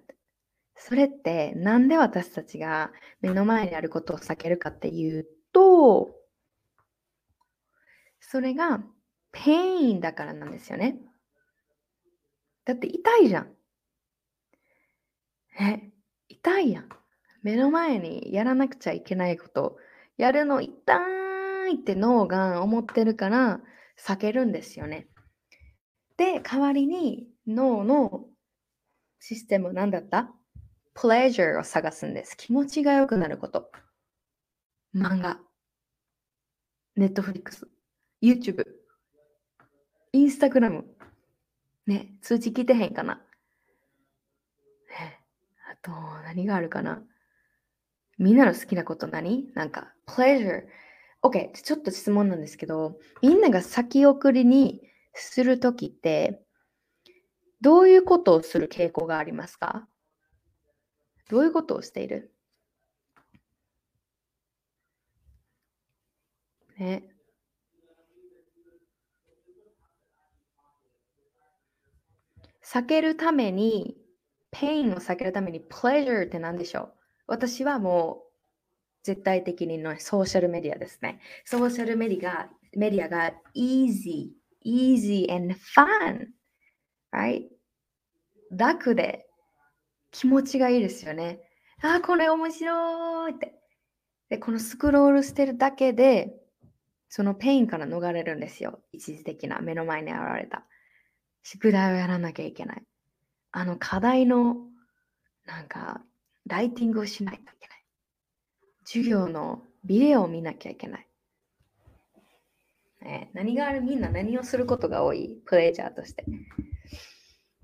[0.77, 6.15] それってなんで私たちが目の前にあることを避けるかっていうと、
[8.21, 8.83] それが
[9.33, 10.99] pain だからなんですよね。
[12.65, 13.57] だって痛いじゃん。
[15.61, 15.91] え、
[16.29, 16.89] 痛いやん。
[17.47, 19.79] 目の前にやらなくちゃいけないこと、
[20.17, 20.73] やるの痛
[21.71, 23.61] いって脳が思ってるから
[23.97, 25.07] 避けるんですよね。
[26.17, 28.25] で、代わりに脳の
[29.21, 30.35] システムなんだった
[30.97, 32.37] ?pleasure を探すんです。
[32.37, 33.71] 気持ちが良くなること。
[34.93, 35.39] 漫画、
[36.99, 37.69] Netflix、
[38.21, 38.65] YouTube、
[40.13, 40.83] Instagram。
[41.87, 43.23] ね、通知来てへんかな。
[45.71, 45.93] あと、
[46.25, 47.05] 何があるかな？
[48.19, 49.51] みんなの好きなこと何？
[49.55, 50.65] なんか、pleasure。
[51.23, 54.81] OK、ちょっと質問なんですけど、みんなが先送りに
[55.15, 56.43] するときって、
[57.61, 59.89] どういうことをする傾向がありますか？
[61.29, 62.33] どういうことをしている？
[66.79, 67.09] ね。
[72.65, 73.97] 避けるために、
[74.51, 77.06] pain を避けるために、 pleasure って何でしょう？
[77.27, 78.27] 私はもう
[79.03, 81.21] 絶対的にのソーシャルメディアですね。
[81.45, 84.31] ソーシャルメディアメディアが easy,
[84.65, 86.27] easy and fun
[87.13, 87.45] right?
[88.51, 89.27] 楽で
[90.11, 91.41] 気持ちがいいですよね。
[91.83, 93.55] ああ、これ面白いって。
[94.29, 96.35] で、このスクロールしてるだけで、
[97.09, 98.81] その pain から逃れるんですよ。
[98.93, 100.65] 一時的な目の前に現れた。
[101.43, 102.83] 宿題をやらなきゃいけない。
[103.53, 104.57] あの課題の、
[105.45, 106.03] なんか、
[106.47, 107.85] ライティングをしないといけない。
[108.85, 111.07] 授業のビデオを見なきゃいけない。
[113.03, 115.41] ね、何があるみんな何をすることが多い？
[115.45, 116.25] プレイジャーとして。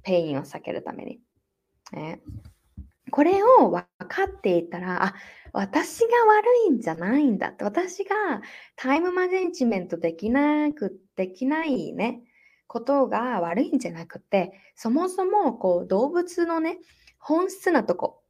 [0.02, 1.20] ペインを避けるために。
[1.92, 2.20] ね、
[3.10, 5.14] これを分かっていたら、あ、
[5.52, 8.42] 私が悪いんじゃないんだって、私が
[8.74, 12.22] タイムマネジメントできなく、できないね、
[12.66, 16.78] ことが悪いんじゃなくて、そもそもこう動物のね、
[17.18, 18.21] 本質なとこ、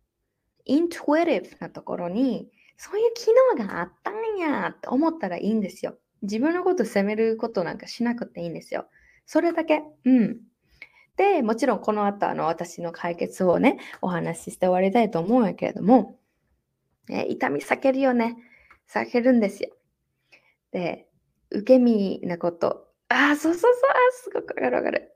[0.65, 5.97] イントゥイティブなところに、そういう機能があったんやって思ったらいいんですよ。
[6.23, 8.87] 自分のこと責めることなんかしなくていいんですよ。
[9.27, 9.83] それだけ。
[10.05, 10.41] うん。
[11.17, 16.19] で、もちろんこの後、あの、私の解決をね、お話しして終わりたいと思うんやけれども、
[17.09, 18.37] ね、痛み避けるよね。
[18.93, 19.71] 避けるんですよ。
[20.71, 21.07] で、
[21.51, 22.89] 受け身なこと。
[23.09, 23.73] ああ、そうそうそう、
[24.13, 25.13] すごくわかるわかる。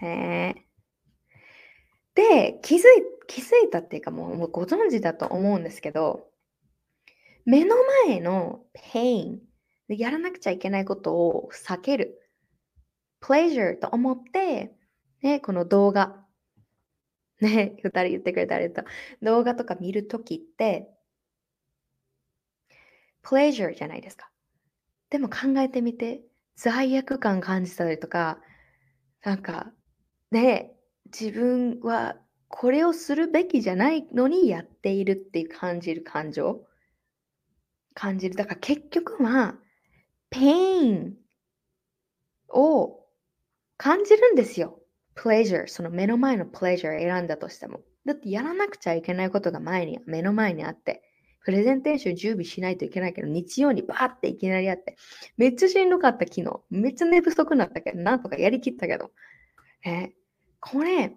[0.00, 0.66] ね
[2.14, 2.82] で、気づい、
[3.28, 6.26] 気づいたっていうかもうご存知だと思うんですけど、
[7.44, 9.40] 目の前の pain、
[9.88, 12.20] やらなくちゃいけないことを避ける。
[13.20, 14.74] pleasure と思って
[15.22, 16.24] ね、この動画、
[17.40, 18.82] ね、二人言ってくれたりと、
[19.22, 20.88] 動画とか見るときって、
[23.22, 24.30] pleasure じゃないですか。
[25.10, 26.22] でも考えてみて、
[26.56, 28.40] 罪悪感感じたりとか、
[29.22, 29.72] なんか、
[30.30, 30.74] ね、
[31.06, 32.16] 自分は
[32.48, 36.64] これをするべきじゃないのにやっているっていう感じる感情？
[37.94, 38.36] 感じる。
[38.36, 39.56] だから結局は、
[40.30, 41.16] pain
[42.48, 43.00] を
[43.76, 44.80] 感じるんですよ。
[45.14, 47.80] pleasure、その目の前の pleasure 選んだとしても。
[48.04, 51.02] だってやらなくちゃいけないことが前に、目の前にあって、
[51.44, 54.96] プレゼンテーション準備しないといけないけど、日曜にバーっていきなりやって、
[55.36, 56.60] めっちゃしんどかった昨日。
[56.70, 59.10] めっちゃ寝不足になったけど、なんとかやりきったけど。
[59.84, 60.12] え？
[60.60, 61.14] これ、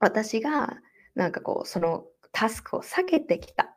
[0.00, 0.78] 私が、
[1.14, 3.76] なんかこう、そのタスクを避けてきた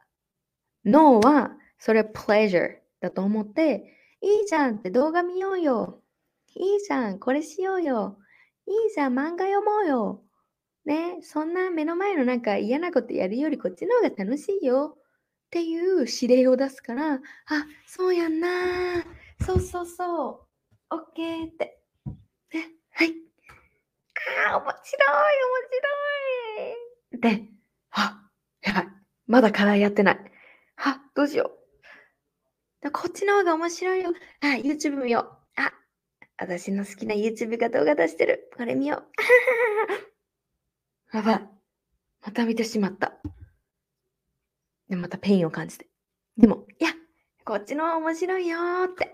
[0.86, 6.02] 脳は、それは pleasure だと思って、いいじゃんって動画見ようよ。
[6.56, 8.18] いいじゃん、これしようよ。
[8.66, 10.24] いいじゃん、漫画読もうよ。
[10.86, 14.98] ね、そんな目の前のなんか嫌なことやるよりこっちの方が楽しいよ。
[14.98, 17.20] っていう指令を出すから、あ、
[17.86, 18.50] そうやんな。
[19.46, 20.48] そうそうそ
[20.92, 20.96] う。
[20.96, 21.80] オッケーって。
[22.54, 23.14] ね、はい。
[24.48, 25.00] ああ、面白
[25.34, 25.44] い、
[27.20, 27.44] 面白い。
[27.44, 27.50] で、
[27.92, 28.30] あ、
[28.62, 28.88] やばい。
[29.28, 30.32] まだ課題やってない。
[30.78, 31.52] あ、どうしよ
[32.84, 32.92] う。
[32.92, 34.12] こっちの方が面白いよ。
[34.42, 35.62] あ、YouTube 見よう。
[35.62, 35.72] あ、
[36.38, 38.50] 私の好きな YouTube が動画出してる。
[38.58, 39.04] これ見よ
[41.12, 41.16] う。
[41.16, 41.50] やばい。
[42.26, 43.14] また見てしまった。
[44.90, 45.88] で、また pain を感じて。
[46.38, 46.92] でも、いや、
[47.46, 49.14] こっちの方面白いよーって。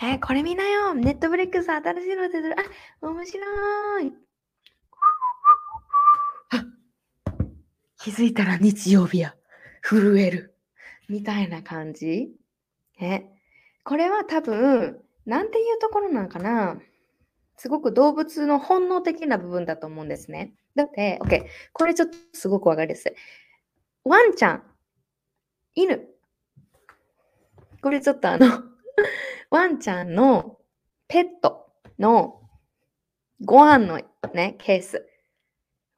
[0.00, 0.94] えー、これ見なよ。
[0.94, 2.56] ネットフリックス新しいの出てる。
[2.58, 4.12] あ、面白い。
[8.02, 9.36] 気づいたら日曜日や。
[9.80, 10.56] 震える。
[11.08, 12.30] みたいな感じ？
[13.00, 13.26] え、
[13.84, 16.80] これは多分、なんていうところなんかな？
[17.56, 20.52] すごく動物の本能的な部分だと思うんですね。
[20.74, 21.44] だって、OK。
[21.72, 23.12] これちょっとすごくわかりやすい。
[24.02, 24.64] ワンちゃん、
[25.76, 26.08] 犬。
[27.82, 28.64] これちょっとあの
[29.48, 30.58] ワンちゃんの
[31.06, 32.40] ペットの
[33.44, 34.00] ご飯の
[34.34, 35.06] ね、ケース。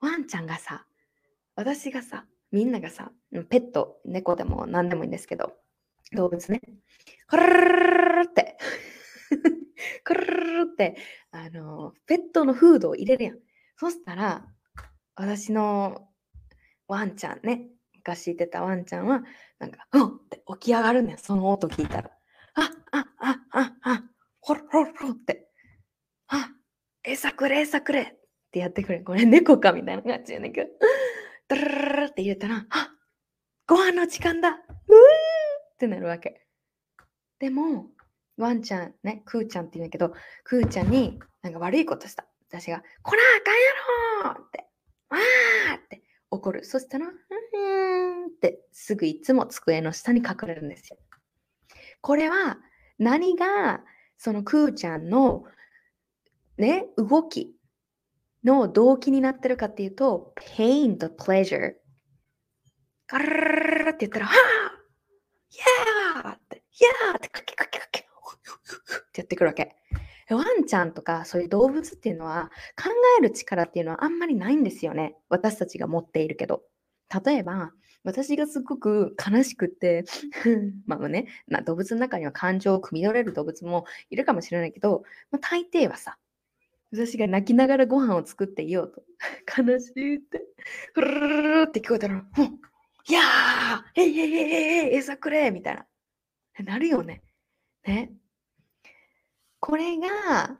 [0.00, 0.84] ワンちゃんがさ、
[1.56, 3.12] 私がさ、みんながさ、
[3.48, 5.52] ペット、猫でも何でもいいんですけど、
[6.12, 6.60] 動物ね、
[7.28, 8.56] コルルって、
[10.06, 10.96] コルルって、
[11.30, 13.38] あの、ペットのフードを入れるやん。
[13.76, 14.46] そしたら、
[15.14, 16.08] 私の
[16.88, 19.22] ワンちゃんね、昔いてたワンちゃんは、
[19.58, 22.10] なんか、うんって起き上がるねん、その音聞いたら。
[22.54, 24.02] あ、あ、あ、あ、あ、
[24.40, 25.48] ほろほろほろって、
[26.28, 26.50] あ、
[27.04, 28.06] 餌くれ、餌くれっ
[28.50, 29.00] てやってくれ。
[29.00, 30.70] これ猫かみたいな感じやねんけど。
[31.48, 32.90] ドルルルって言ったら、あ
[33.66, 36.46] ご飯の時間だうーってなるわけ。
[37.38, 37.86] でも、
[38.36, 40.12] ワンちゃんね、クーちゃんって言うんだけど、
[40.44, 42.26] クーちゃんになんか悪いことした。
[42.48, 44.66] 私が、こらあかんやろって、
[45.10, 46.64] わーって怒る。
[46.64, 50.98] そしたら、うーんってすぐいつも机の下に隠れるんですよ。
[52.00, 52.58] これは
[52.98, 53.82] 何が
[54.18, 55.44] そのクーちゃんの
[56.58, 57.56] ね、動き
[58.44, 61.74] の動機になってるかっていうと、pain と pleasure。
[63.06, 66.34] ガラララって言ったら、はぁ !Yeah!
[66.34, 66.62] って、
[67.12, 67.16] Yeah!
[67.16, 68.02] ってカキカキカキっ
[69.12, 69.76] てやってくるわけ。
[70.30, 72.50] ワンちゃんとかそういう動物っていうのは
[72.82, 75.16] 考える力っていうのはあんまりないんですよね。
[75.28, 76.62] 私たちが持っているけど。
[77.24, 80.04] 例えば、私がすごく悲しくって
[80.86, 81.28] まあね、
[81.64, 86.18] 動物の中には感情を汲み取れる動物もいるかもしれないけど、まあ、大抵はさ、
[86.94, 89.02] 私が泣きながらご飯を作っていようと。
[89.62, 90.42] 悲しいって。
[90.92, 94.52] ふるるるって聞こえたら、いやーえいえいえい
[94.88, 95.86] えい餌くれみたいな。
[96.64, 97.22] なるよね。
[97.86, 98.12] ね。
[99.60, 100.58] これが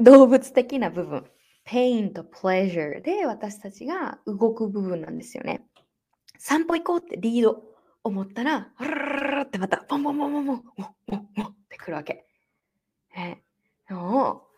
[0.00, 1.30] 動物的な部分。
[1.66, 5.66] pain と pleasure で私たちが動く部分なんですよね。
[6.38, 7.62] 散歩行こうってリード
[8.02, 12.26] 思ったら、ふるるるってまた、ポンポンポンポンポン、ポンポンポンってくるわけ。
[13.14, 13.36] え、
[13.92, 14.49] も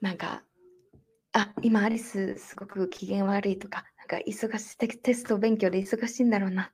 [0.00, 0.42] なんか、
[1.32, 6.72] あ、今アリスすごく機嫌悪いとか、なんか忙しいテスト勉強で忙しいんだろうな。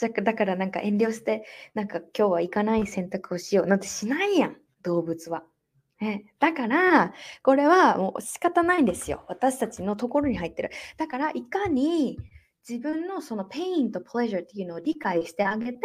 [0.00, 5.44] だからなんか遠慮して、なんか今日は行かない選択をしようなんてしないやん、動物は。
[6.00, 9.24] ね、だから、これはもう仕方ないんですよ。
[9.28, 10.70] 私たちのところに入ってる。
[10.96, 12.18] だから、いかに
[12.68, 15.78] 自分のその pain と pleasure っていうのを理解してあげて、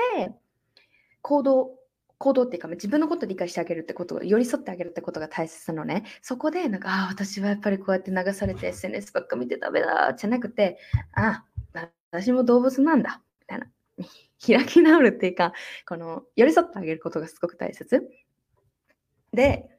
[1.21, 1.78] 行動
[2.19, 6.03] 行動っていうか、自分のことを理解してあげるってこと、寄り添ってあげるってことが大切なのね。
[6.21, 10.77] そこで、なんか、ああ、私はやっぱりこうやって流されて SNS ばっか見てダメだじゃなくて、
[11.13, 13.67] ああ、私も動物なんだ、みたいな。
[14.45, 15.53] 開き直るっていうか、
[15.87, 18.09] この、寄り添ってあげることがすごく大切。
[19.31, 19.69] で、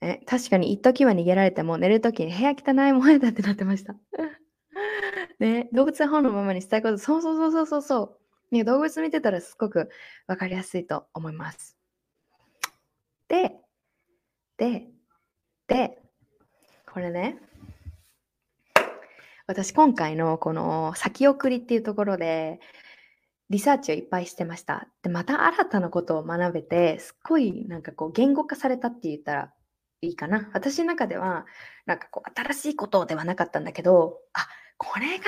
[0.00, 3.94] え確かに一時は逃げられても寝るときに部屋汚いもんやだってなってました。
[5.38, 8.23] ね、動物は本のままにしたいこと、そうそうそうそうそう。
[8.54, 9.90] ね、動物見てたらすごく
[10.26, 11.76] わかりやすいと思います。
[13.28, 13.56] で、
[14.56, 14.88] で、
[15.66, 15.98] で、
[16.90, 17.38] これね、
[19.46, 22.60] 私今回のこの先送りっていうところで
[23.50, 24.88] リサーチをいっぱいしてました。
[25.02, 29.52] で、また新たなことを学べて、すっごいなんかこう言語化されたって言ったら
[30.00, 30.50] いいかな。
[30.54, 31.46] 私の中では、
[31.84, 34.46] なんかこう新しいことではなかったんだけど、あ、
[34.78, 35.24] これが、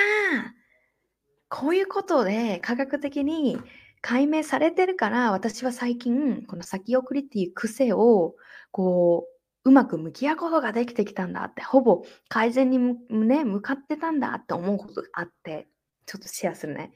[1.48, 3.58] こういうことで科学的に
[4.00, 8.34] 解明されてるから、私は最近、この先送りっていう癖を、
[8.70, 9.26] こ
[9.64, 12.78] う、うまく向き合うことができてきたんだって、ほぼ改善に
[13.10, 15.68] ね、向かってたんだって思うことがあって、
[16.06, 16.92] ちょっとシェアするね。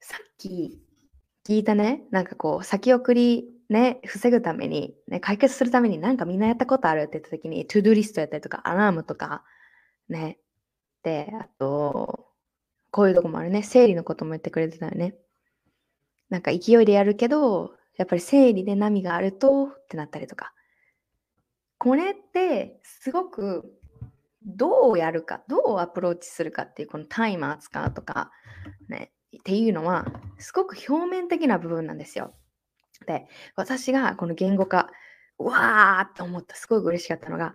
[0.00, 0.80] さっき
[1.46, 9.44] 聞いたね、なんかこう、先送りね、防ぐために、ね、解決するためになんかみんなやったことあるって言った時に、 to-do list やったりとか、アラームとか、
[10.08, 10.38] ね。
[11.02, 12.29] で、あと、
[12.90, 13.62] こういうとこもあるね。
[13.62, 15.14] 生理のことも言ってくれてたよね。
[16.28, 20.52] なんか勢いでやるけど、やっぱり生理で波があるとってなったりとか。
[21.78, 23.72] これってすごく
[24.44, 28.30] どうやるか、どうアプローチするかっていうこのタイマー使うとか、
[28.88, 30.06] ね、っていうのは
[30.38, 32.34] すごく表面的な部分なんですよ。
[33.06, 33.26] で、
[33.56, 34.90] 私がこの言語化、
[35.38, 37.54] わーって思った、すごい嬉しかったのが、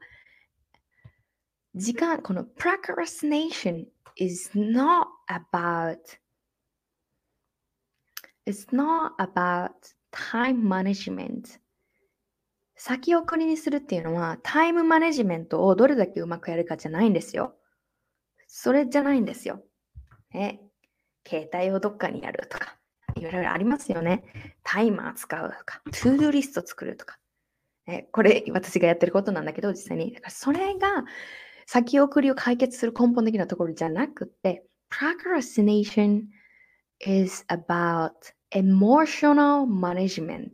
[1.75, 3.85] 時間、この procrastination
[4.17, 5.99] is not about
[8.45, 9.71] it's not about
[10.11, 11.59] time management
[12.77, 17.55] 先送りにするっていうのはタイムマネジメントをどれだけうまくやるかじゃないんですよ。
[18.47, 19.63] それじゃないんですよ。
[20.33, 20.61] ね、
[21.27, 22.77] 携帯をどっかにやるとか、
[23.15, 24.23] いろいろありますよね。
[24.63, 27.17] タイマー使うとか、トゥードリスト作るとか。
[27.87, 30.13] ね、これ、私がやってることなんだけど、実際に。
[30.13, 31.05] だからそれが
[31.65, 36.23] 先送りを解決する根本的なところじゃなくて、procrastination
[36.99, 38.11] is about
[38.51, 40.51] emotional management.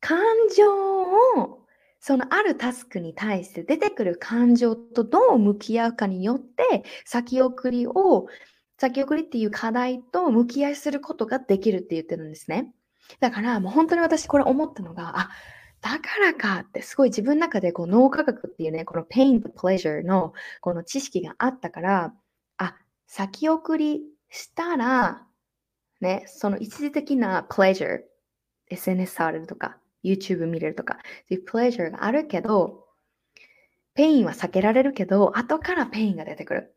[0.00, 0.18] 感
[0.56, 1.02] 情
[1.42, 1.60] を
[2.00, 8.26] そのあるタスクに対して出てくる感情とどう向き合うかによって先送りを
[8.78, 12.72] 先送りっていう課題と向き合いすることができるって言ってるんですね。
[13.20, 15.30] だからもう本当に私これ思ったのが、あ、
[15.80, 22.14] だからかってすごい自分の中でこう脳科学っていうね、この pain to pleasure のこの知識があったから、
[22.58, 22.76] あ、
[23.06, 25.26] 先送りしたら、
[26.00, 28.00] ね、その一時的な pleasure、
[28.68, 32.84] SNS 触れるとか、YouTube 見れるとか、そういう pleasure があるけど、
[33.94, 36.74] pain は避けられるけど、後から pain が出てくる。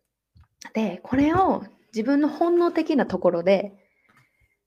[0.73, 3.73] で、これを自分の本能的なところで、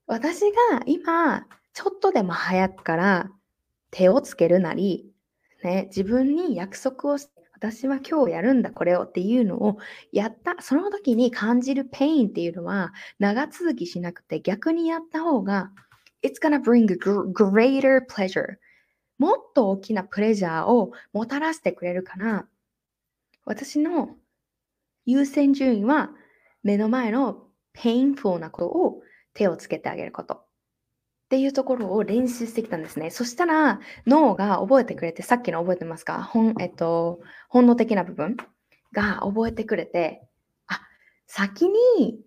[0.07, 3.30] 私が今、ちょっとでも早くから
[3.97, 5.11] 手をつけるなり、
[5.64, 9.78] ね、自分に約束をして、私は今日やるんだ、これをっていうのを
[10.12, 15.70] やった、その時に感じる pain っていうのは長続きしなくて逆にやった方が
[16.22, 16.86] It's gonna bring
[17.32, 18.57] greater pleasure.
[19.16, 22.47] もっと大きなプレジャーをもたらしてくれるから、
[23.47, 24.11] 私の
[25.07, 26.11] 優先順位は
[26.62, 27.44] 目の前の
[27.74, 30.45] painful なことを手をつけてあげること。
[31.27, 33.11] っていうところを練習してきたんですね。
[33.11, 36.22] そしたら脳が覚えてくれて、さっきの覚えてますか？
[36.22, 38.37] 本,、えっと、本能的な部分
[38.93, 40.22] が覚えてくれて、
[40.68, 40.81] あ、
[41.27, 42.20] 先に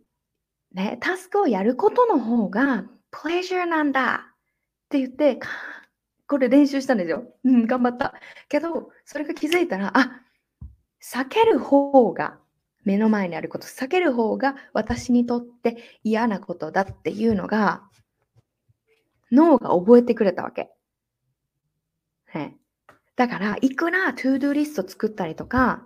[0.73, 5.39] ね、タスクをやることの方がpleasure なんだって言って、
[6.27, 7.23] これ練習したんですよ。
[7.45, 8.13] うん、頑張った。
[8.49, 10.11] けど、それが気づいたら、あ、
[11.01, 12.37] 避ける方が、
[12.83, 17.88] 目の前にあること、避ける方が私にとって嫌なことだっていうのが、
[19.31, 20.69] 脳が覚えてくれたわけ。
[22.33, 22.57] ね、
[23.15, 25.83] だから、いくら to-do list 作ったりとか、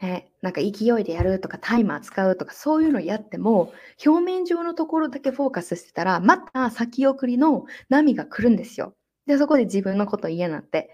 [0.00, 3.72] ね、なんか勢いでやるとかタイマー使うとかそういうのやっても
[4.04, 8.94] 表面上のところだけフォーカスしてたらまた先送りの波が来るんですよ。
[9.26, 10.88] でそこで自分のこと嫌になって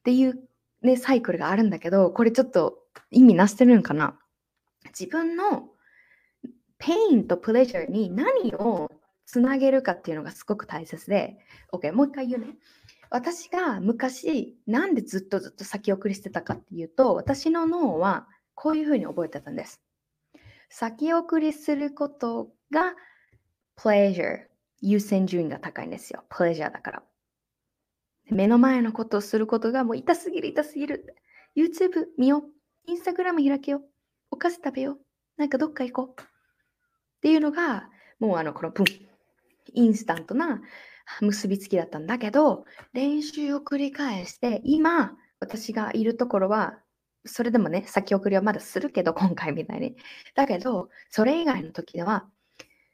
[0.00, 0.40] っていう、
[0.80, 2.78] ね、サイクルがあるんだけどこれちょっと
[3.10, 4.18] 意味なしてるんかな
[4.86, 5.68] 自分の
[6.78, 8.90] pain と pleasure に何を
[9.26, 11.36] つなげるかっていうのがすごく大切で
[11.72, 12.54] OK もう一回言うね。
[13.10, 19.80] 私が昔なんでずっとずっと先送りしてたかっていうと私の脳はこういうふうに覚えてたんです。
[20.68, 22.94] 先送りすることが
[23.76, 24.46] pleasure
[24.80, 26.24] 優先順位が高いんですよ。
[26.30, 27.02] pleasure だから。
[28.30, 31.14] 目の前のことをすることがもう痛すぎる痛すぎる。
[31.56, 32.90] YouTube 見よう。
[32.90, 33.82] Instagram 開けよう。
[34.30, 34.98] お菓子食べよう。
[35.36, 36.22] なんかどっか行こう。
[36.22, 36.24] っ
[37.20, 38.86] ていうのがもうあのこのプン。
[39.74, 40.60] インスタントな
[41.20, 46.78] 結びつきだったんだけど練習を繰り返して今私がいるところは
[47.26, 49.96] それでもね、先送りはまだするけど、今回みたいに。
[50.34, 52.26] だけど、それ以外の時では、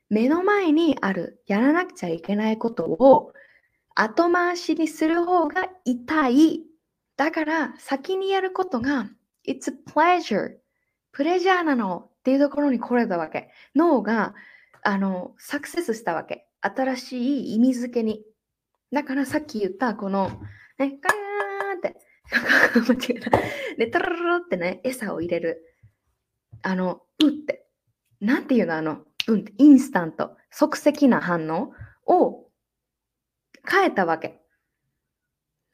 [0.09, 3.33] 目の前にあるやらなくちゃいけないことを
[3.95, 6.63] 後回しにする方が痛い。
[7.17, 9.09] だから先にやることが
[9.47, 10.57] It's a pleasure.
[11.13, 13.51] プレジャーなのっていうところに来れたわけ。
[13.75, 14.35] 脳が
[14.83, 16.47] あのサクセスしたわけ。
[16.63, 18.25] 新しい意味付けに。
[18.93, 20.31] だからさっき言ったこの、
[20.79, 21.97] ね、カーンって、
[22.81, 23.31] 間違えた。
[23.77, 25.77] で、タララってね、餌を入れる。
[26.63, 27.67] あの、うって。
[28.21, 30.37] なんていうのあの、うんって、インスタント。
[30.51, 31.73] 即席な反応
[32.07, 32.49] を
[33.69, 34.41] 変えたわけ。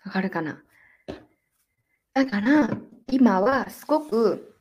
[0.05, 0.63] わかるかな？
[2.15, 2.71] だから、
[3.11, 4.57] 今はすごく、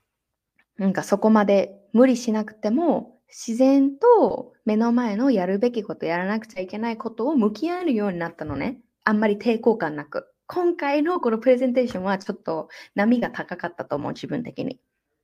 [0.78, 8.80] なんかそこまで無理しなくても、自然と目の前のやるべきこと、やらなくちゃいけないことを向き合えるようになったのね。
[9.04, 10.28] あんまり抵抗感なく。
[10.48, 14.80] 今回のこのプレゼンテーションはちょっと波が高かったと思う、自分的に。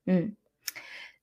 [0.07, 0.33] うん。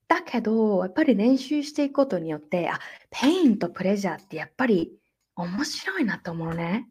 [0.09, 2.81] だけど、やっぱり練習していくことによって、あ、
[3.11, 4.93] pain と pleasure ってやっぱり
[5.37, 6.89] 面白いなと思うね。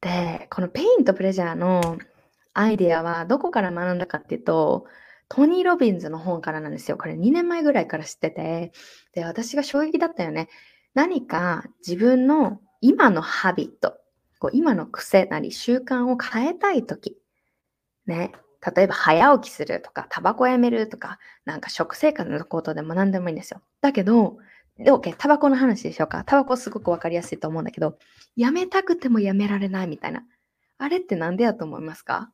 [0.00, 1.98] で、この pain と pleasure の
[2.54, 4.86] アイデアはどこから学んだかっていうと、
[5.28, 6.96] トニー・ロビンズの本からなんですよ。
[6.96, 8.72] これ2年前ぐらいから知ってて、
[9.12, 10.48] で、私が衝撃だったよね。
[10.94, 13.98] 何か自分の今の habit、
[14.38, 17.18] こう今の癖なり習慣を変えたいとき、
[18.06, 18.32] ね、
[18.74, 23.60] 例えば早起きするとか、タバコやめるとか、なんか食生活のことでも何でもいいんですよ。
[23.80, 24.38] だけど、
[24.78, 26.24] で、OK、タバコの話でしょうか。
[26.24, 27.98] タバコすごくわかりやすいと思うんだけど、
[28.36, 30.24] やめたくてもやめられないみたいな。
[30.78, 32.32] あれってなんでやと思いますか？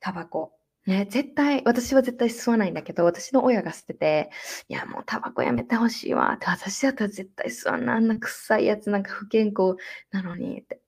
[0.00, 0.55] タバコ。
[0.86, 4.30] ね、絶対、私は絶対吸わないんだけど、私の親が吸ってて、
[4.68, 9.76] いや、もうタバコやめてほしいわって、私だったら絶対吸わんな、あんな臭いやつなんか不健康
[10.12, 10.80] なのにって。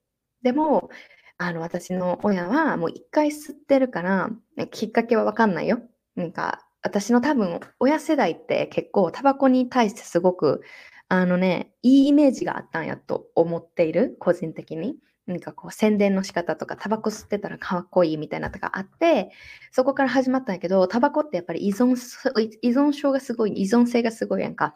[0.42, 0.88] でも、
[1.36, 4.30] あの、私の親はもう一回吸ってるから、
[4.70, 5.80] きっかけはわかんないよ。
[6.14, 10.62] なんか、私の多分、親世代って結構タバコに対してすごく、
[11.08, 14.96] あのね、いいイメージがあったんやと思っている、個人的に。
[15.28, 19.30] 何かこう宣伝の仕方とか、タバコ吸ってたらかっこいいみたいなとかあって、
[19.70, 21.96] そこから始まったんやけど、タバコってやっぱり依存、
[22.62, 24.74] 依存症がすごい、依存性がすごいやんか。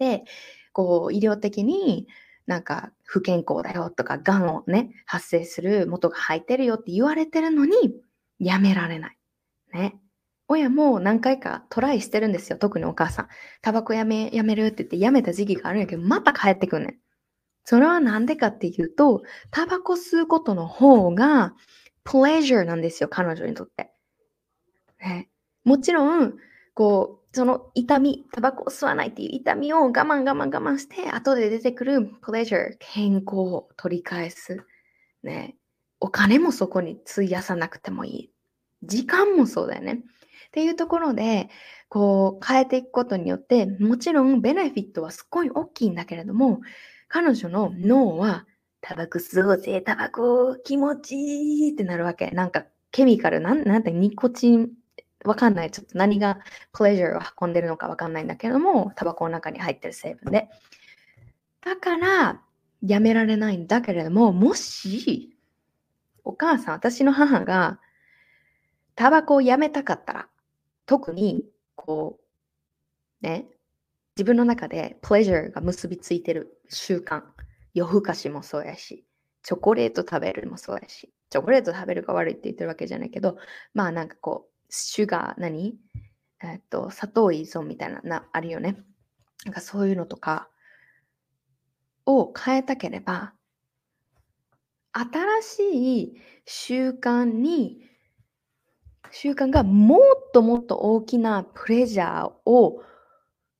[0.00, 0.24] で、
[0.72, 2.08] こう、医療的に
[2.46, 7.94] なんか不健康だよとか、がんをね、発生する元が入ってるよって言われてるのに、
[8.40, 9.18] やめられない。
[9.72, 9.96] ね。
[10.48, 12.58] 親も何回かトライしてるんですよ。
[12.58, 13.28] 特にお母さん。
[13.60, 16.98] タバコやめ、やめるって言ってやめた時期があるんやけど、また帰ってくんねん。
[17.68, 21.52] それはなんでかっていうと、タバコ吸うことの方が、
[22.02, 23.92] プレジャーなんですよ、彼女にとって。
[24.98, 25.28] ね、
[25.64, 26.32] もちろん、
[26.72, 34.64] こう、その痛み、タバコを吸わないっていう痛みを我慢我慢我慢して、後で出てくるプレジャー、健康を取り返す。
[35.22, 35.54] ね。
[36.00, 38.30] お金もそこに費やさなくてもいい。
[38.82, 39.92] 時間もそうだよね。
[39.92, 41.50] っていうところで、
[41.90, 46.62] こう変えていくことによって、もちろんベネフィットはすっごい大きいんだけれども、
[47.08, 48.46] 彼女の脳は、
[48.80, 52.30] タバコ吸おうぜ、タバコ気持ちいいってなるわけ。
[52.30, 54.70] なんか、ケミカル、なんなんてニコチン、
[55.24, 55.70] わかんない。
[55.70, 56.38] ちょっと何が
[56.72, 60.48] プレジャーを運んでるのかわかんないんだけども、タバコの中に入ってる成分で。
[61.62, 62.42] だから、
[62.82, 65.36] やめられないんだけれども、もし、
[66.24, 67.80] お母さん、私の母が、
[68.94, 70.28] タバコをやめたかったら、
[70.86, 71.44] 特に、
[71.74, 72.18] こ
[73.22, 73.48] う、ね、
[74.18, 77.22] 自分の中でプレジャーが結びついてる習慣、
[77.72, 79.06] 夜更かしもそうやし、
[79.44, 83.36] チョコレート食べるもそうやし、チョコレート食べるが悪いって言ってるわけじゃないけど、
[83.74, 85.78] まあなんかこう、シュガー、何？
[86.42, 88.76] えっと、砂糖依存みたいな、な、あるよね。
[89.44, 90.48] なんかそういうのとか
[92.04, 93.34] を変えたければ、
[94.92, 97.88] 新しい習慣に、
[99.12, 100.00] 習慣がもっ
[100.32, 102.82] ともっと大きなプレジャーを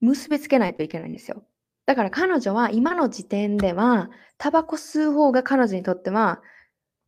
[0.01, 1.43] 結びつけないといけないんですよ。
[1.87, 6.43] だから彼女は今の時点では、タバコ吸う方が彼女にとっては、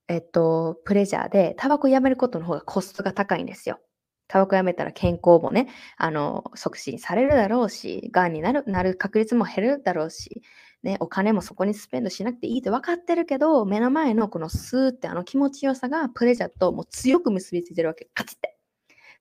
[0.09, 3.79] えっと、プレジャーで、タバコやめることの方がコストが高いんですよ。
[4.27, 10.43] タバコやめたら健康もね、あの、促進されるだろうし、がんになるなる確率も減るだろうし、
[10.83, 18.09] ね、お金もそこにスペンドしなくていいって分かってるけど、目の前のこのスーってあの気持ちよさがプレジャーともう強く結びついてるわけ。
[18.15, 18.60] カチって。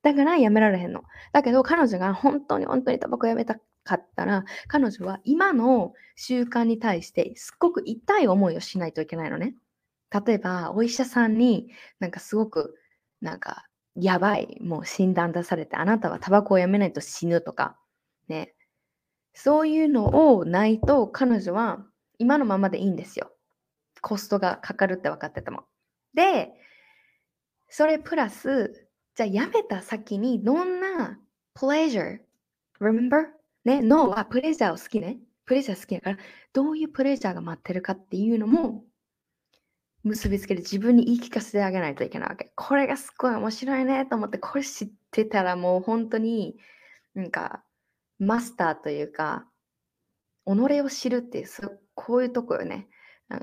[0.02, 1.04] だからやめられへんの。
[1.34, 9.56] だけど彼女が本当に本当にタバコやめたかったら、彼女は今の習慣に対してすっごく痛い思いをしないといけないのね。
[10.26, 11.70] 例えば、お医者さんに
[12.00, 12.76] なんかすごく
[13.22, 17.78] なんかやばい、もう診断出されて、あなたはタバコをやめないと死ぬとか、
[18.28, 18.54] ね。
[19.34, 21.86] そういうのをないと彼女は
[22.18, 23.32] 今のままでいいんですよ。
[24.02, 25.64] コストがかかるって分かってても。
[26.14, 26.52] で、
[27.70, 28.89] それプラス、
[29.20, 31.20] じゃあやめた先にどんな
[31.54, 32.20] pleasure,
[32.80, 33.26] remember?
[33.66, 35.18] ね、脳はプレジャーを好きね。
[35.46, 36.18] プレジャー好きだから、
[36.54, 38.86] どういうプレジャーが待ってるかっていうのも
[40.06, 42.54] 結びつけて自分に言い聞かせてあげないといけないわけ。
[42.56, 46.56] これがすごい面白いねと思って、これ知ってたらもう本当に
[47.14, 47.62] なんか
[48.20, 49.46] マスターというか、
[50.46, 51.48] 己を知るっていう、
[51.94, 52.88] こういうとこよね。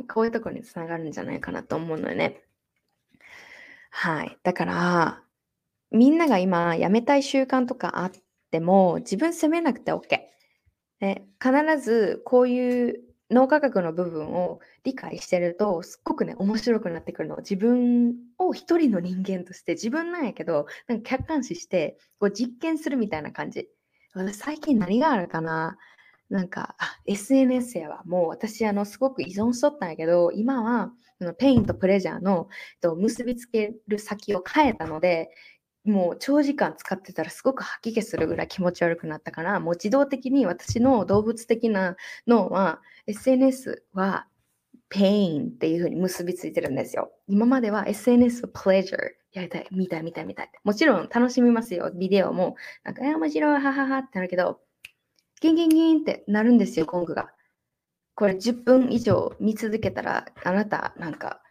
[0.09, 2.41] こういうとこにつながるんじゃないかなと思うのよね。
[3.91, 4.39] はい。
[4.43, 5.23] だから、
[5.91, 8.13] みんなが今やめたい習慣とかあっ
[8.51, 10.21] ても、自分責めなくて OK。
[11.01, 17.37] で必ずこういう脳科学の部分を理解してると、すっごくね、面白くなってくるの。
[17.39, 23.69] 自分を一人の人間として、自分なんやけど、なんか客観視して、こう実験するみたいな感じ。
[24.33, 25.77] 最近何があるかな？
[26.31, 26.77] なんか、
[27.07, 28.03] SNS やわ。
[28.07, 30.93] もう私、あの、すごく依存しとったんやけど、今は、
[31.39, 32.49] pain と pleasure の
[32.97, 35.31] 結びつける先を変えたので、
[35.87, 44.27] もう長時間使ってたらすごく吐き気するぐらい気持ち悪くなったから、もう自動的に私の動物的な脳は SNS は
[44.91, 47.13] pain っていう風に結びついてるんですよ。
[47.29, 48.97] 今までは SNS を pleasure
[49.33, 50.51] やりたい、見たい、見たい、見たい。
[50.65, 51.91] もちろん楽しみますよ。
[51.95, 52.57] ビデオも。
[52.85, 54.61] なんか、え、面白い、はははってなるけど、
[55.41, 57.31] ギンギンギンってなるんですよ、ゴングが。
[58.15, 61.43] これ10分以上見続けたら、あなた、なんか、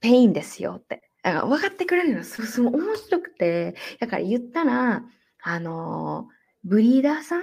[0.00, 1.09] pain ですよって。
[1.22, 5.02] だから分かってくれるのすごい面白くて、だから言ったら、
[5.42, 7.42] あのー、ブリーダーさん？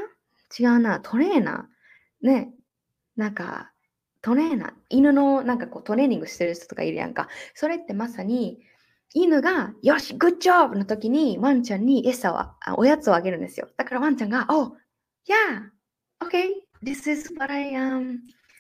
[0.59, 2.27] 違うな、トレーナー？
[2.27, 2.53] ね、
[3.15, 3.71] なんか、
[4.21, 7.27] トレーナー、犬のなんかこうトレーニングしてる人とかいるやんか。
[7.53, 8.59] それってまさに、
[9.13, 12.39] 犬が、よし、 good job の時にワンちゃんに餌を、
[12.77, 13.69] おやつをあげるんですよ。
[13.77, 14.73] だからワンちゃんが、oh,
[15.27, 15.69] yeah,
[16.19, 16.49] okay,
[16.83, 18.17] this is what I am,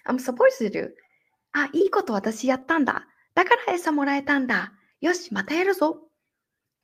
[0.07, 0.89] I'm supposed to do.
[1.51, 3.07] あ、いいこと私やったんだ。
[3.35, 4.73] だから餌もらえたんだ。
[5.01, 6.01] よし、またやるぞ。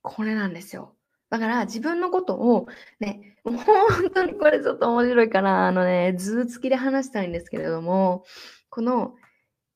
[0.02, 0.96] これなんですよ。
[1.30, 2.68] だから自分のことを
[3.00, 8.26] ね、もう本当にこれちょっと面白いから、あのね、図付きで話したいんですけれども、
[8.70, 9.16] この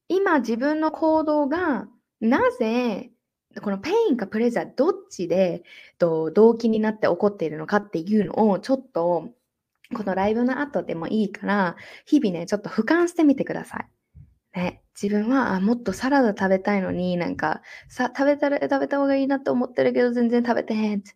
[0.08, 1.88] 今自分の行動が
[2.20, 3.12] なぜ
[3.62, 5.64] この pain か pleasure どっちで
[6.00, 9.30] 動機になって起こっているのかっていうのをちょっと
[9.96, 11.76] このライブの後でもいいから
[12.06, 13.97] 日々ねちょっと俯瞰してみてください。
[14.58, 21.14] ね、自分はあもっとサラダ食べたいのになんかさ食べたら食べた方がいいなと思ってるけど全然食べてへんじ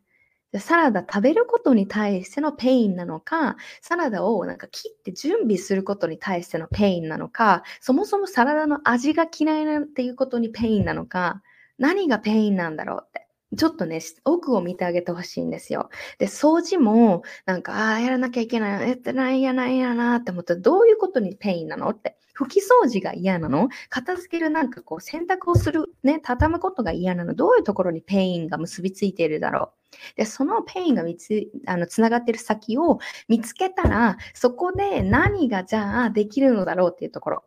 [0.57, 11.41] ゃサラダ食べることに対しての pain なのか、サラダをなんか切って準備することに対しての pain なのか、そもそもサラダの味が嫌いなっていうことに pain なのか、
[11.77, 13.27] 何が pain なんだろうって。
[13.57, 15.89] ちょっとね、奥を見てあげてほしいんですよ。
[16.19, 22.17] で、掃除も、なんか、ああ、やらなきゃいけない、やってないやないやなって思ったら、どういうことに pain なのって。
[22.43, 23.69] 拭き掃除が嫌なの？
[23.89, 27.33] 片付けるなんかこう、洗濯をする、ね、畳むことが嫌なの？
[27.33, 29.73] どういうところに pain が結びついているだろ
[30.15, 30.17] う？
[30.17, 37.43] で、その pain がつあのつながってる先を見つけたら、そこで何がじゃあできるのだろうっていうところ。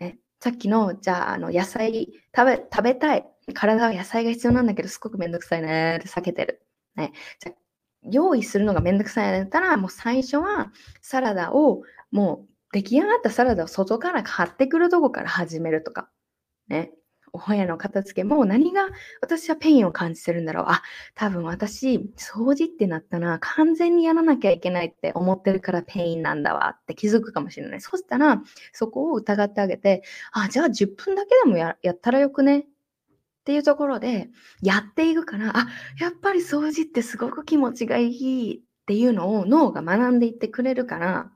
[0.00, 3.26] ね、さっきの、じゃあ、あの野菜食べ食べたい。
[3.54, 6.62] 体は野菜が必要なんだけど、すごくめんどくさいねって避けてる。
[6.96, 7.52] ね、じゃ
[8.10, 16.10] 用意するのがめんどくさいんだったら、もう最初はサラダをもう出来上がったサラダを外から買ってくるとこから始めるとか。
[16.68, 16.92] ね。
[17.34, 18.88] お部屋の片付けも何が
[19.20, 20.64] 私は pain を感じてるんだろう。
[20.68, 20.82] あ、
[21.14, 27.80] 多分私、掃除ってなったら完全にやらなきゃいけないって思ってるから pain なんだわって気づくかもしれない。
[27.82, 28.42] そしたら、
[28.72, 30.02] そこを疑ってあげて、
[30.32, 32.60] あ、じゃあ10分だけでもやったらよくね？
[32.60, 32.64] っ
[33.44, 34.30] ていうところで
[34.62, 35.68] やっていくから、あ、
[36.00, 41.30] やっぱり掃除ってすごく気持ちがいいっていうのを脳が学んでいってくれるから、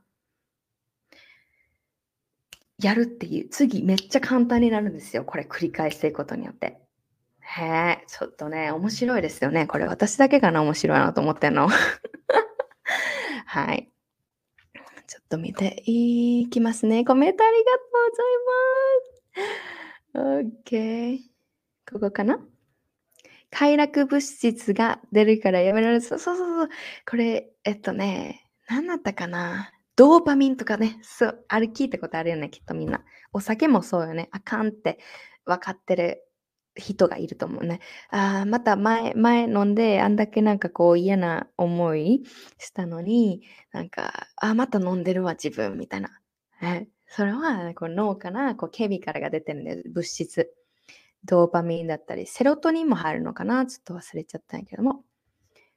[2.83, 5.23] やるっていう、次めっちゃ簡単になるんですよ。
[5.25, 6.79] これ繰り返していくことによって。
[7.41, 9.67] へえ、ちょっとね、面白いですよね。
[9.67, 11.67] これ私だけかな、面白いなと思ってんの。
[13.45, 13.91] はい。
[15.05, 17.03] ちょっと見ていきますね。
[17.05, 18.11] コメントありがとう
[20.13, 20.49] ございます。
[20.71, 21.19] OK。
[21.91, 22.39] ここかな？
[23.51, 26.01] 快楽物質が出るからやめられる。
[26.01, 26.69] そうそうそう。
[27.05, 29.72] これ、えっとね、何だったかな？
[29.95, 33.03] ドーパミンとかね、そう、あれ聞いたことあるよね、きっとみんな。
[33.31, 34.27] お酒もそうよね。
[34.31, 34.99] あかんって
[35.45, 36.25] 分かってる
[36.75, 37.79] 人がいると思うね。
[38.09, 42.23] あまた前、前飲んで、あんだけなんかこう嫌な思い
[42.57, 46.09] したのに、なんか、あまた飲んでるわ、自分、みたいな。
[46.63, 50.51] えそれは、こう脳からこうケミカルが出てるんです、物質。
[51.25, 55.03] ドーパミンだったり、セロトニンも入るのかなちょっと忘れちゃったんやけども。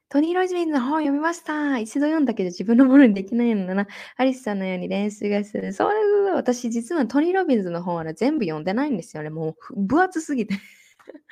[0.08, 1.78] トニー・ロジミンの本読みました。
[1.78, 3.88] 一度読んだけど自分のものにできないのだな。
[4.16, 5.72] アリスさんのように練習がする。
[5.72, 6.00] そうで
[6.30, 6.34] す。
[6.34, 9.30] 私実はトニー・ロビンズの本は、全部読んでないんですよね。
[9.30, 10.54] もう分厚すぎて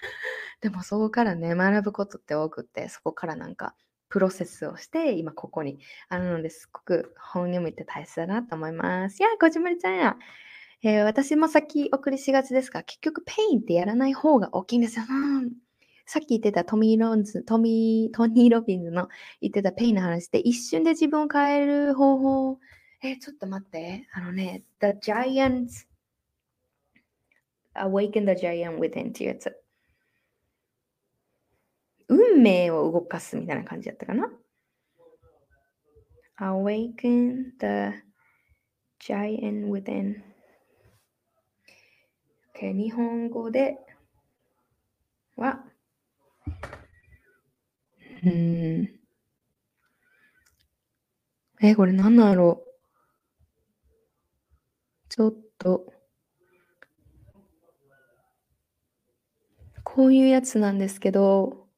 [0.61, 3.77] でもそこからね、学ぶことって多くって、そこからなんか
[4.09, 9.20] プロセスをして今ここにあるのですごく本読みって大切だなと思います。
[9.20, 10.16] いや、こじまりちゃんや。
[10.83, 15.05] えー、私も先送りしがちですが、結局 pain ってやらない方が大きいんですよ。
[16.07, 19.09] さっき言ってたトニー・ロビンズ、トミー、トニー・ロビンズの
[19.41, 22.59] 言ってた pain の話で一瞬で自分を変える方法？
[23.03, 24.07] え、ちょっと待って。
[24.13, 25.87] あのね、The Giants
[27.75, 29.57] Awaken the Giant Within っていうやつ。
[32.09, 34.31] 運命を動かすみたいな感じだったかな
[36.39, 38.03] ？Awaken the
[39.01, 40.23] Giant Within。
[42.55, 43.79] OK、日本語で
[45.37, 45.65] は、
[48.25, 49.01] うん。
[51.61, 52.62] え、これ何だろ？
[52.64, 52.64] う
[55.09, 55.93] ちょっと。
[59.83, 61.68] こういうやつなんですけど、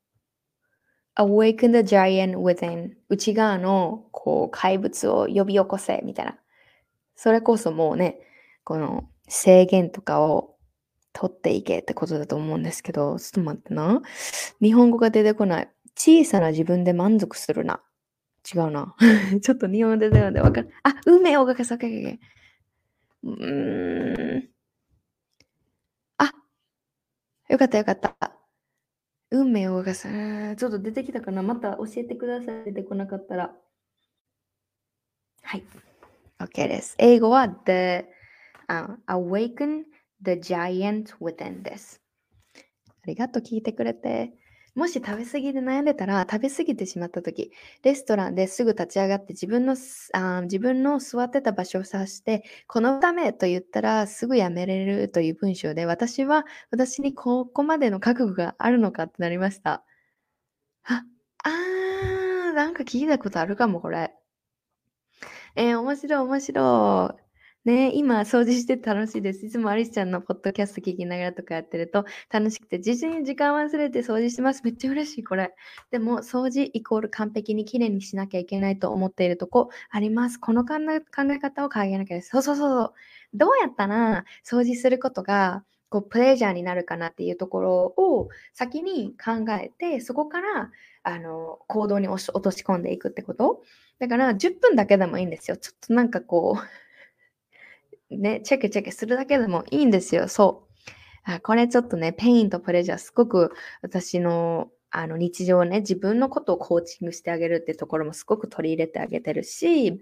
[1.16, 6.38] awaken the giant within 内側のこう怪物を呼び起こせみたいな。
[7.16, 8.18] それこそもうね、
[8.64, 10.56] この制限とかを
[11.12, 14.02] 取っていけってことだと思うんですけど、ちょっと待ってな。
[14.62, 15.68] 日本語が出てこない。
[15.96, 17.82] 小さな自分で満足するな。
[18.54, 18.94] 違うな。
[19.42, 20.70] ちょっと日本語出てこないわかる。
[20.82, 21.74] あ、運命を動かす。
[21.74, 24.48] うーん。
[26.18, 26.32] あ、
[27.48, 28.16] よかったよかった。
[29.30, 30.06] 運命を動かす。
[30.56, 32.64] ちょっと出てきたかなまた教えてください。
[32.64, 33.56] 出てこなかったら。
[35.42, 35.64] はい。
[36.38, 36.94] OK です。
[36.98, 38.04] 英語は The、
[38.68, 39.84] uh, Awaken
[40.22, 42.02] the Giant Within です。
[42.86, 44.34] ありがとう、聞いてくれて。
[44.76, 47.50] もし食べ過ぎで悩んでたら、食べ過ぎてしまった時、
[47.82, 49.74] レストランですぐ立ち上がって自分の
[50.12, 59.82] あ自分の座ってた場所を指して、このためと言ったらすぐやめれるという文章で、私は私にここまでの覚悟があるのかってなりました。
[60.84, 61.04] あ、
[61.42, 64.12] あー、なんか聞いたことあるかも、これ。
[65.56, 67.25] えー、面白い、面白い。
[67.66, 69.44] ね、今掃除して楽しいです。
[69.44, 74.62] いつもアリスちゃんのポッドキャスト聞きながらとかやってると楽しくて、実に時間忘れて掃除してます。
[74.62, 75.52] めっちゃ嬉しい、これ。
[75.90, 80.38] でも、掃除イコール完璧にきれいにしなきゃいけないと思っているとこあります。
[80.38, 81.00] この考え
[81.40, 82.28] 方を変えなきゃです。
[82.28, 82.92] そうそうそうそう。
[83.34, 90.70] どうやったら掃除することがこうプレジャーになるかなっていうところを先に考えて、そこから
[91.02, 93.64] あの行動に落とし込んでいくってこと
[93.98, 95.56] だから10分だけでもいいんですよ。
[95.56, 96.85] ちょっとなんかこう
[98.10, 100.28] ね、チェックチェックするだけでもいいんですよ。
[100.28, 100.64] そ
[101.26, 101.30] う。
[101.32, 103.52] あこれちょっとね、 pain と pleasure、すごく
[103.82, 110.00] 私のあの日常ね、自分のことをコーチングしてあげるってところもすごく取り入れてあげてるし、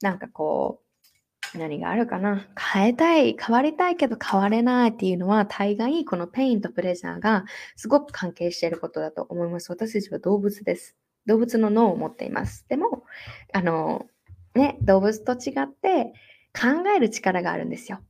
[0.00, 0.80] なんかこ
[1.54, 7.44] う、何があるかな変えたい、変わりたいけど変われないっていうのは大概この pain と pleasure が
[7.76, 9.70] すごく関係していることだと思います。
[9.70, 10.96] 私たちは動物です。
[11.26, 12.66] 動物の脳を持っています。
[12.68, 13.04] でも、
[13.52, 14.06] あの、
[14.54, 16.14] ね、動物と違って、
[16.54, 18.00] 考える力があるんですよ。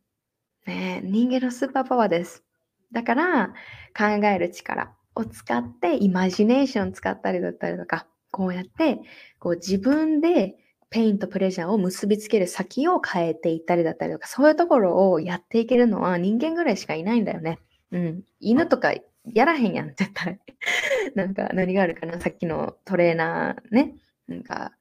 [0.66, 2.44] ね、人間のスーパーパワーです。
[2.92, 3.54] だから
[3.96, 9.00] 考える力を使ってイマジネーション使ったりだったりとか、こうやって
[9.38, 10.56] こう自分で
[10.90, 17.58] pain と pleasure を結びつける先を変えていったりだったりとか、そういうところをやっていけるのは人間ぐらいしかいないんだよね。
[17.90, 18.24] うん。
[18.40, 18.92] 犬とか
[19.24, 20.38] やらへんやん、絶対。
[21.14, 22.20] なんか何があるかな？
[22.20, 23.96] さっきのトレーナーね。
[24.28, 24.72] なんか、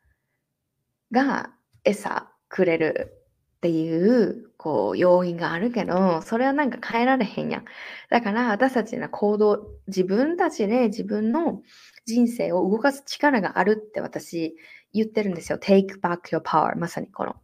[1.11, 1.53] が
[1.83, 3.20] 餌くれる
[3.61, 7.65] っていう、こう、要因があるけど、それはなんか変えられへんやん。
[8.09, 11.61] だから私たちの行動、自分たちで自分の
[12.07, 14.55] 人生を動かす力があるって私
[14.93, 15.59] 言ってるんですよ。
[15.59, 16.75] take back your power。
[16.75, 17.35] まさにこの。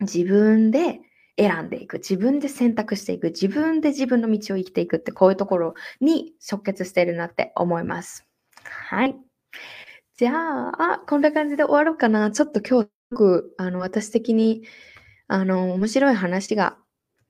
[0.00, 1.02] 自分で
[1.38, 1.98] 選んでいく。
[1.98, 3.28] 自分で選択していく。
[3.28, 8.26] 自分で自分の道を生きていくって、こういうところに直結してるなって思います。
[8.64, 9.14] はい。
[10.16, 12.32] じゃあ、あ、こんな感じで終わろうかな。
[12.32, 14.64] ちょっと今日、あの、私的に
[15.28, 16.78] あの、面白い話が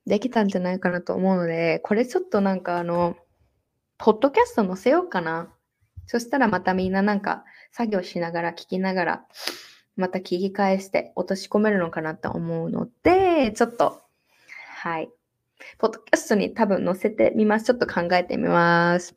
[0.07, 3.17] できたんじゃないかなと思うので、これちょっとなんかあの、
[3.99, 5.53] ポッドキャスト載せようかな。
[6.07, 9.25] そしたらまたみんななんか作業しながら聞きながら、
[9.97, 14.01] また聞き返して落とし込めるのかなと思うので、ちょっと、
[14.77, 15.11] はい。
[15.79, 17.67] ポッドキャストに多分載せてみます。
[17.67, 19.17] ちょっと考えてみます。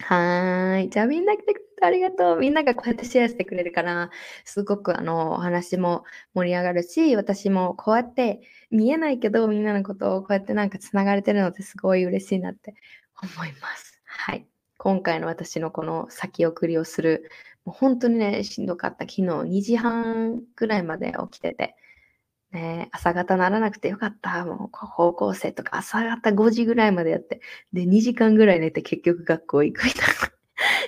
[0.00, 0.90] はーい。
[0.90, 2.38] じゃあみんな来てくれありがとう。
[2.38, 4.10] みんながこうやってシェアしてくれるから、
[4.44, 6.04] すごくあの、お話も
[6.34, 12.74] 盛り上がるし、私もこうやって見えないけど、みんなのことをこうやってなんか繋がれてるのってすごい嬉しいなって
[13.22, 14.00] 思います。
[14.04, 14.46] はい。
[14.78, 17.30] 今回の私のこの先送りをする、
[17.64, 19.04] もう本当にね、しんどかった。
[19.04, 21.76] 昨日2時半ぐらいまで起きてて、
[22.52, 24.44] ね、朝方ならなくてよかった。
[24.44, 27.40] もう高校生とか朝方5時ぐらいまでやって、
[27.72, 30.25] で、2時間ぐらい寝て結局学校行くみたいな。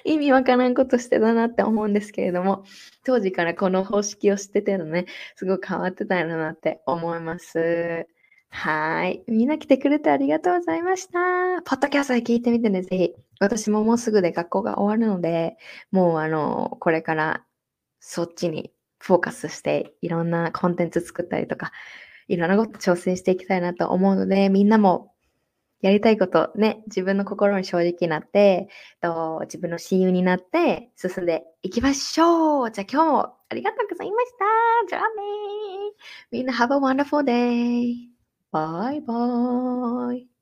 [0.04, 2.64] 意味わからんことしてたなって思うんですけれども、
[3.04, 8.06] 当時からこの方式を知っててのね、すごく変わってたんだなって思います。
[8.50, 9.22] はい。
[9.28, 11.62] みんな来てくれてありがとうございました。
[11.64, 13.14] ポッドキャストで聞いてみてね、ぜひ。
[13.40, 15.56] 私ももうすぐで学校が終わるので、
[15.90, 17.44] もうあの、これから
[18.00, 21.72] そっちにフォーカスして、いろんなコンテンツ作ったりとか、
[22.26, 25.12] いろんなこと挑戦していきたいなと思うので、みんなも
[25.80, 28.68] やりたいことね、自分の心に正直になって、
[29.00, 32.70] と自分の親友になって進んでいきましょう。
[32.72, 34.44] じゃあ今日もありがとうございました。
[34.88, 35.06] じゃあね
[36.30, 38.08] みんな have a wonderful day.
[38.50, 40.37] バイバイ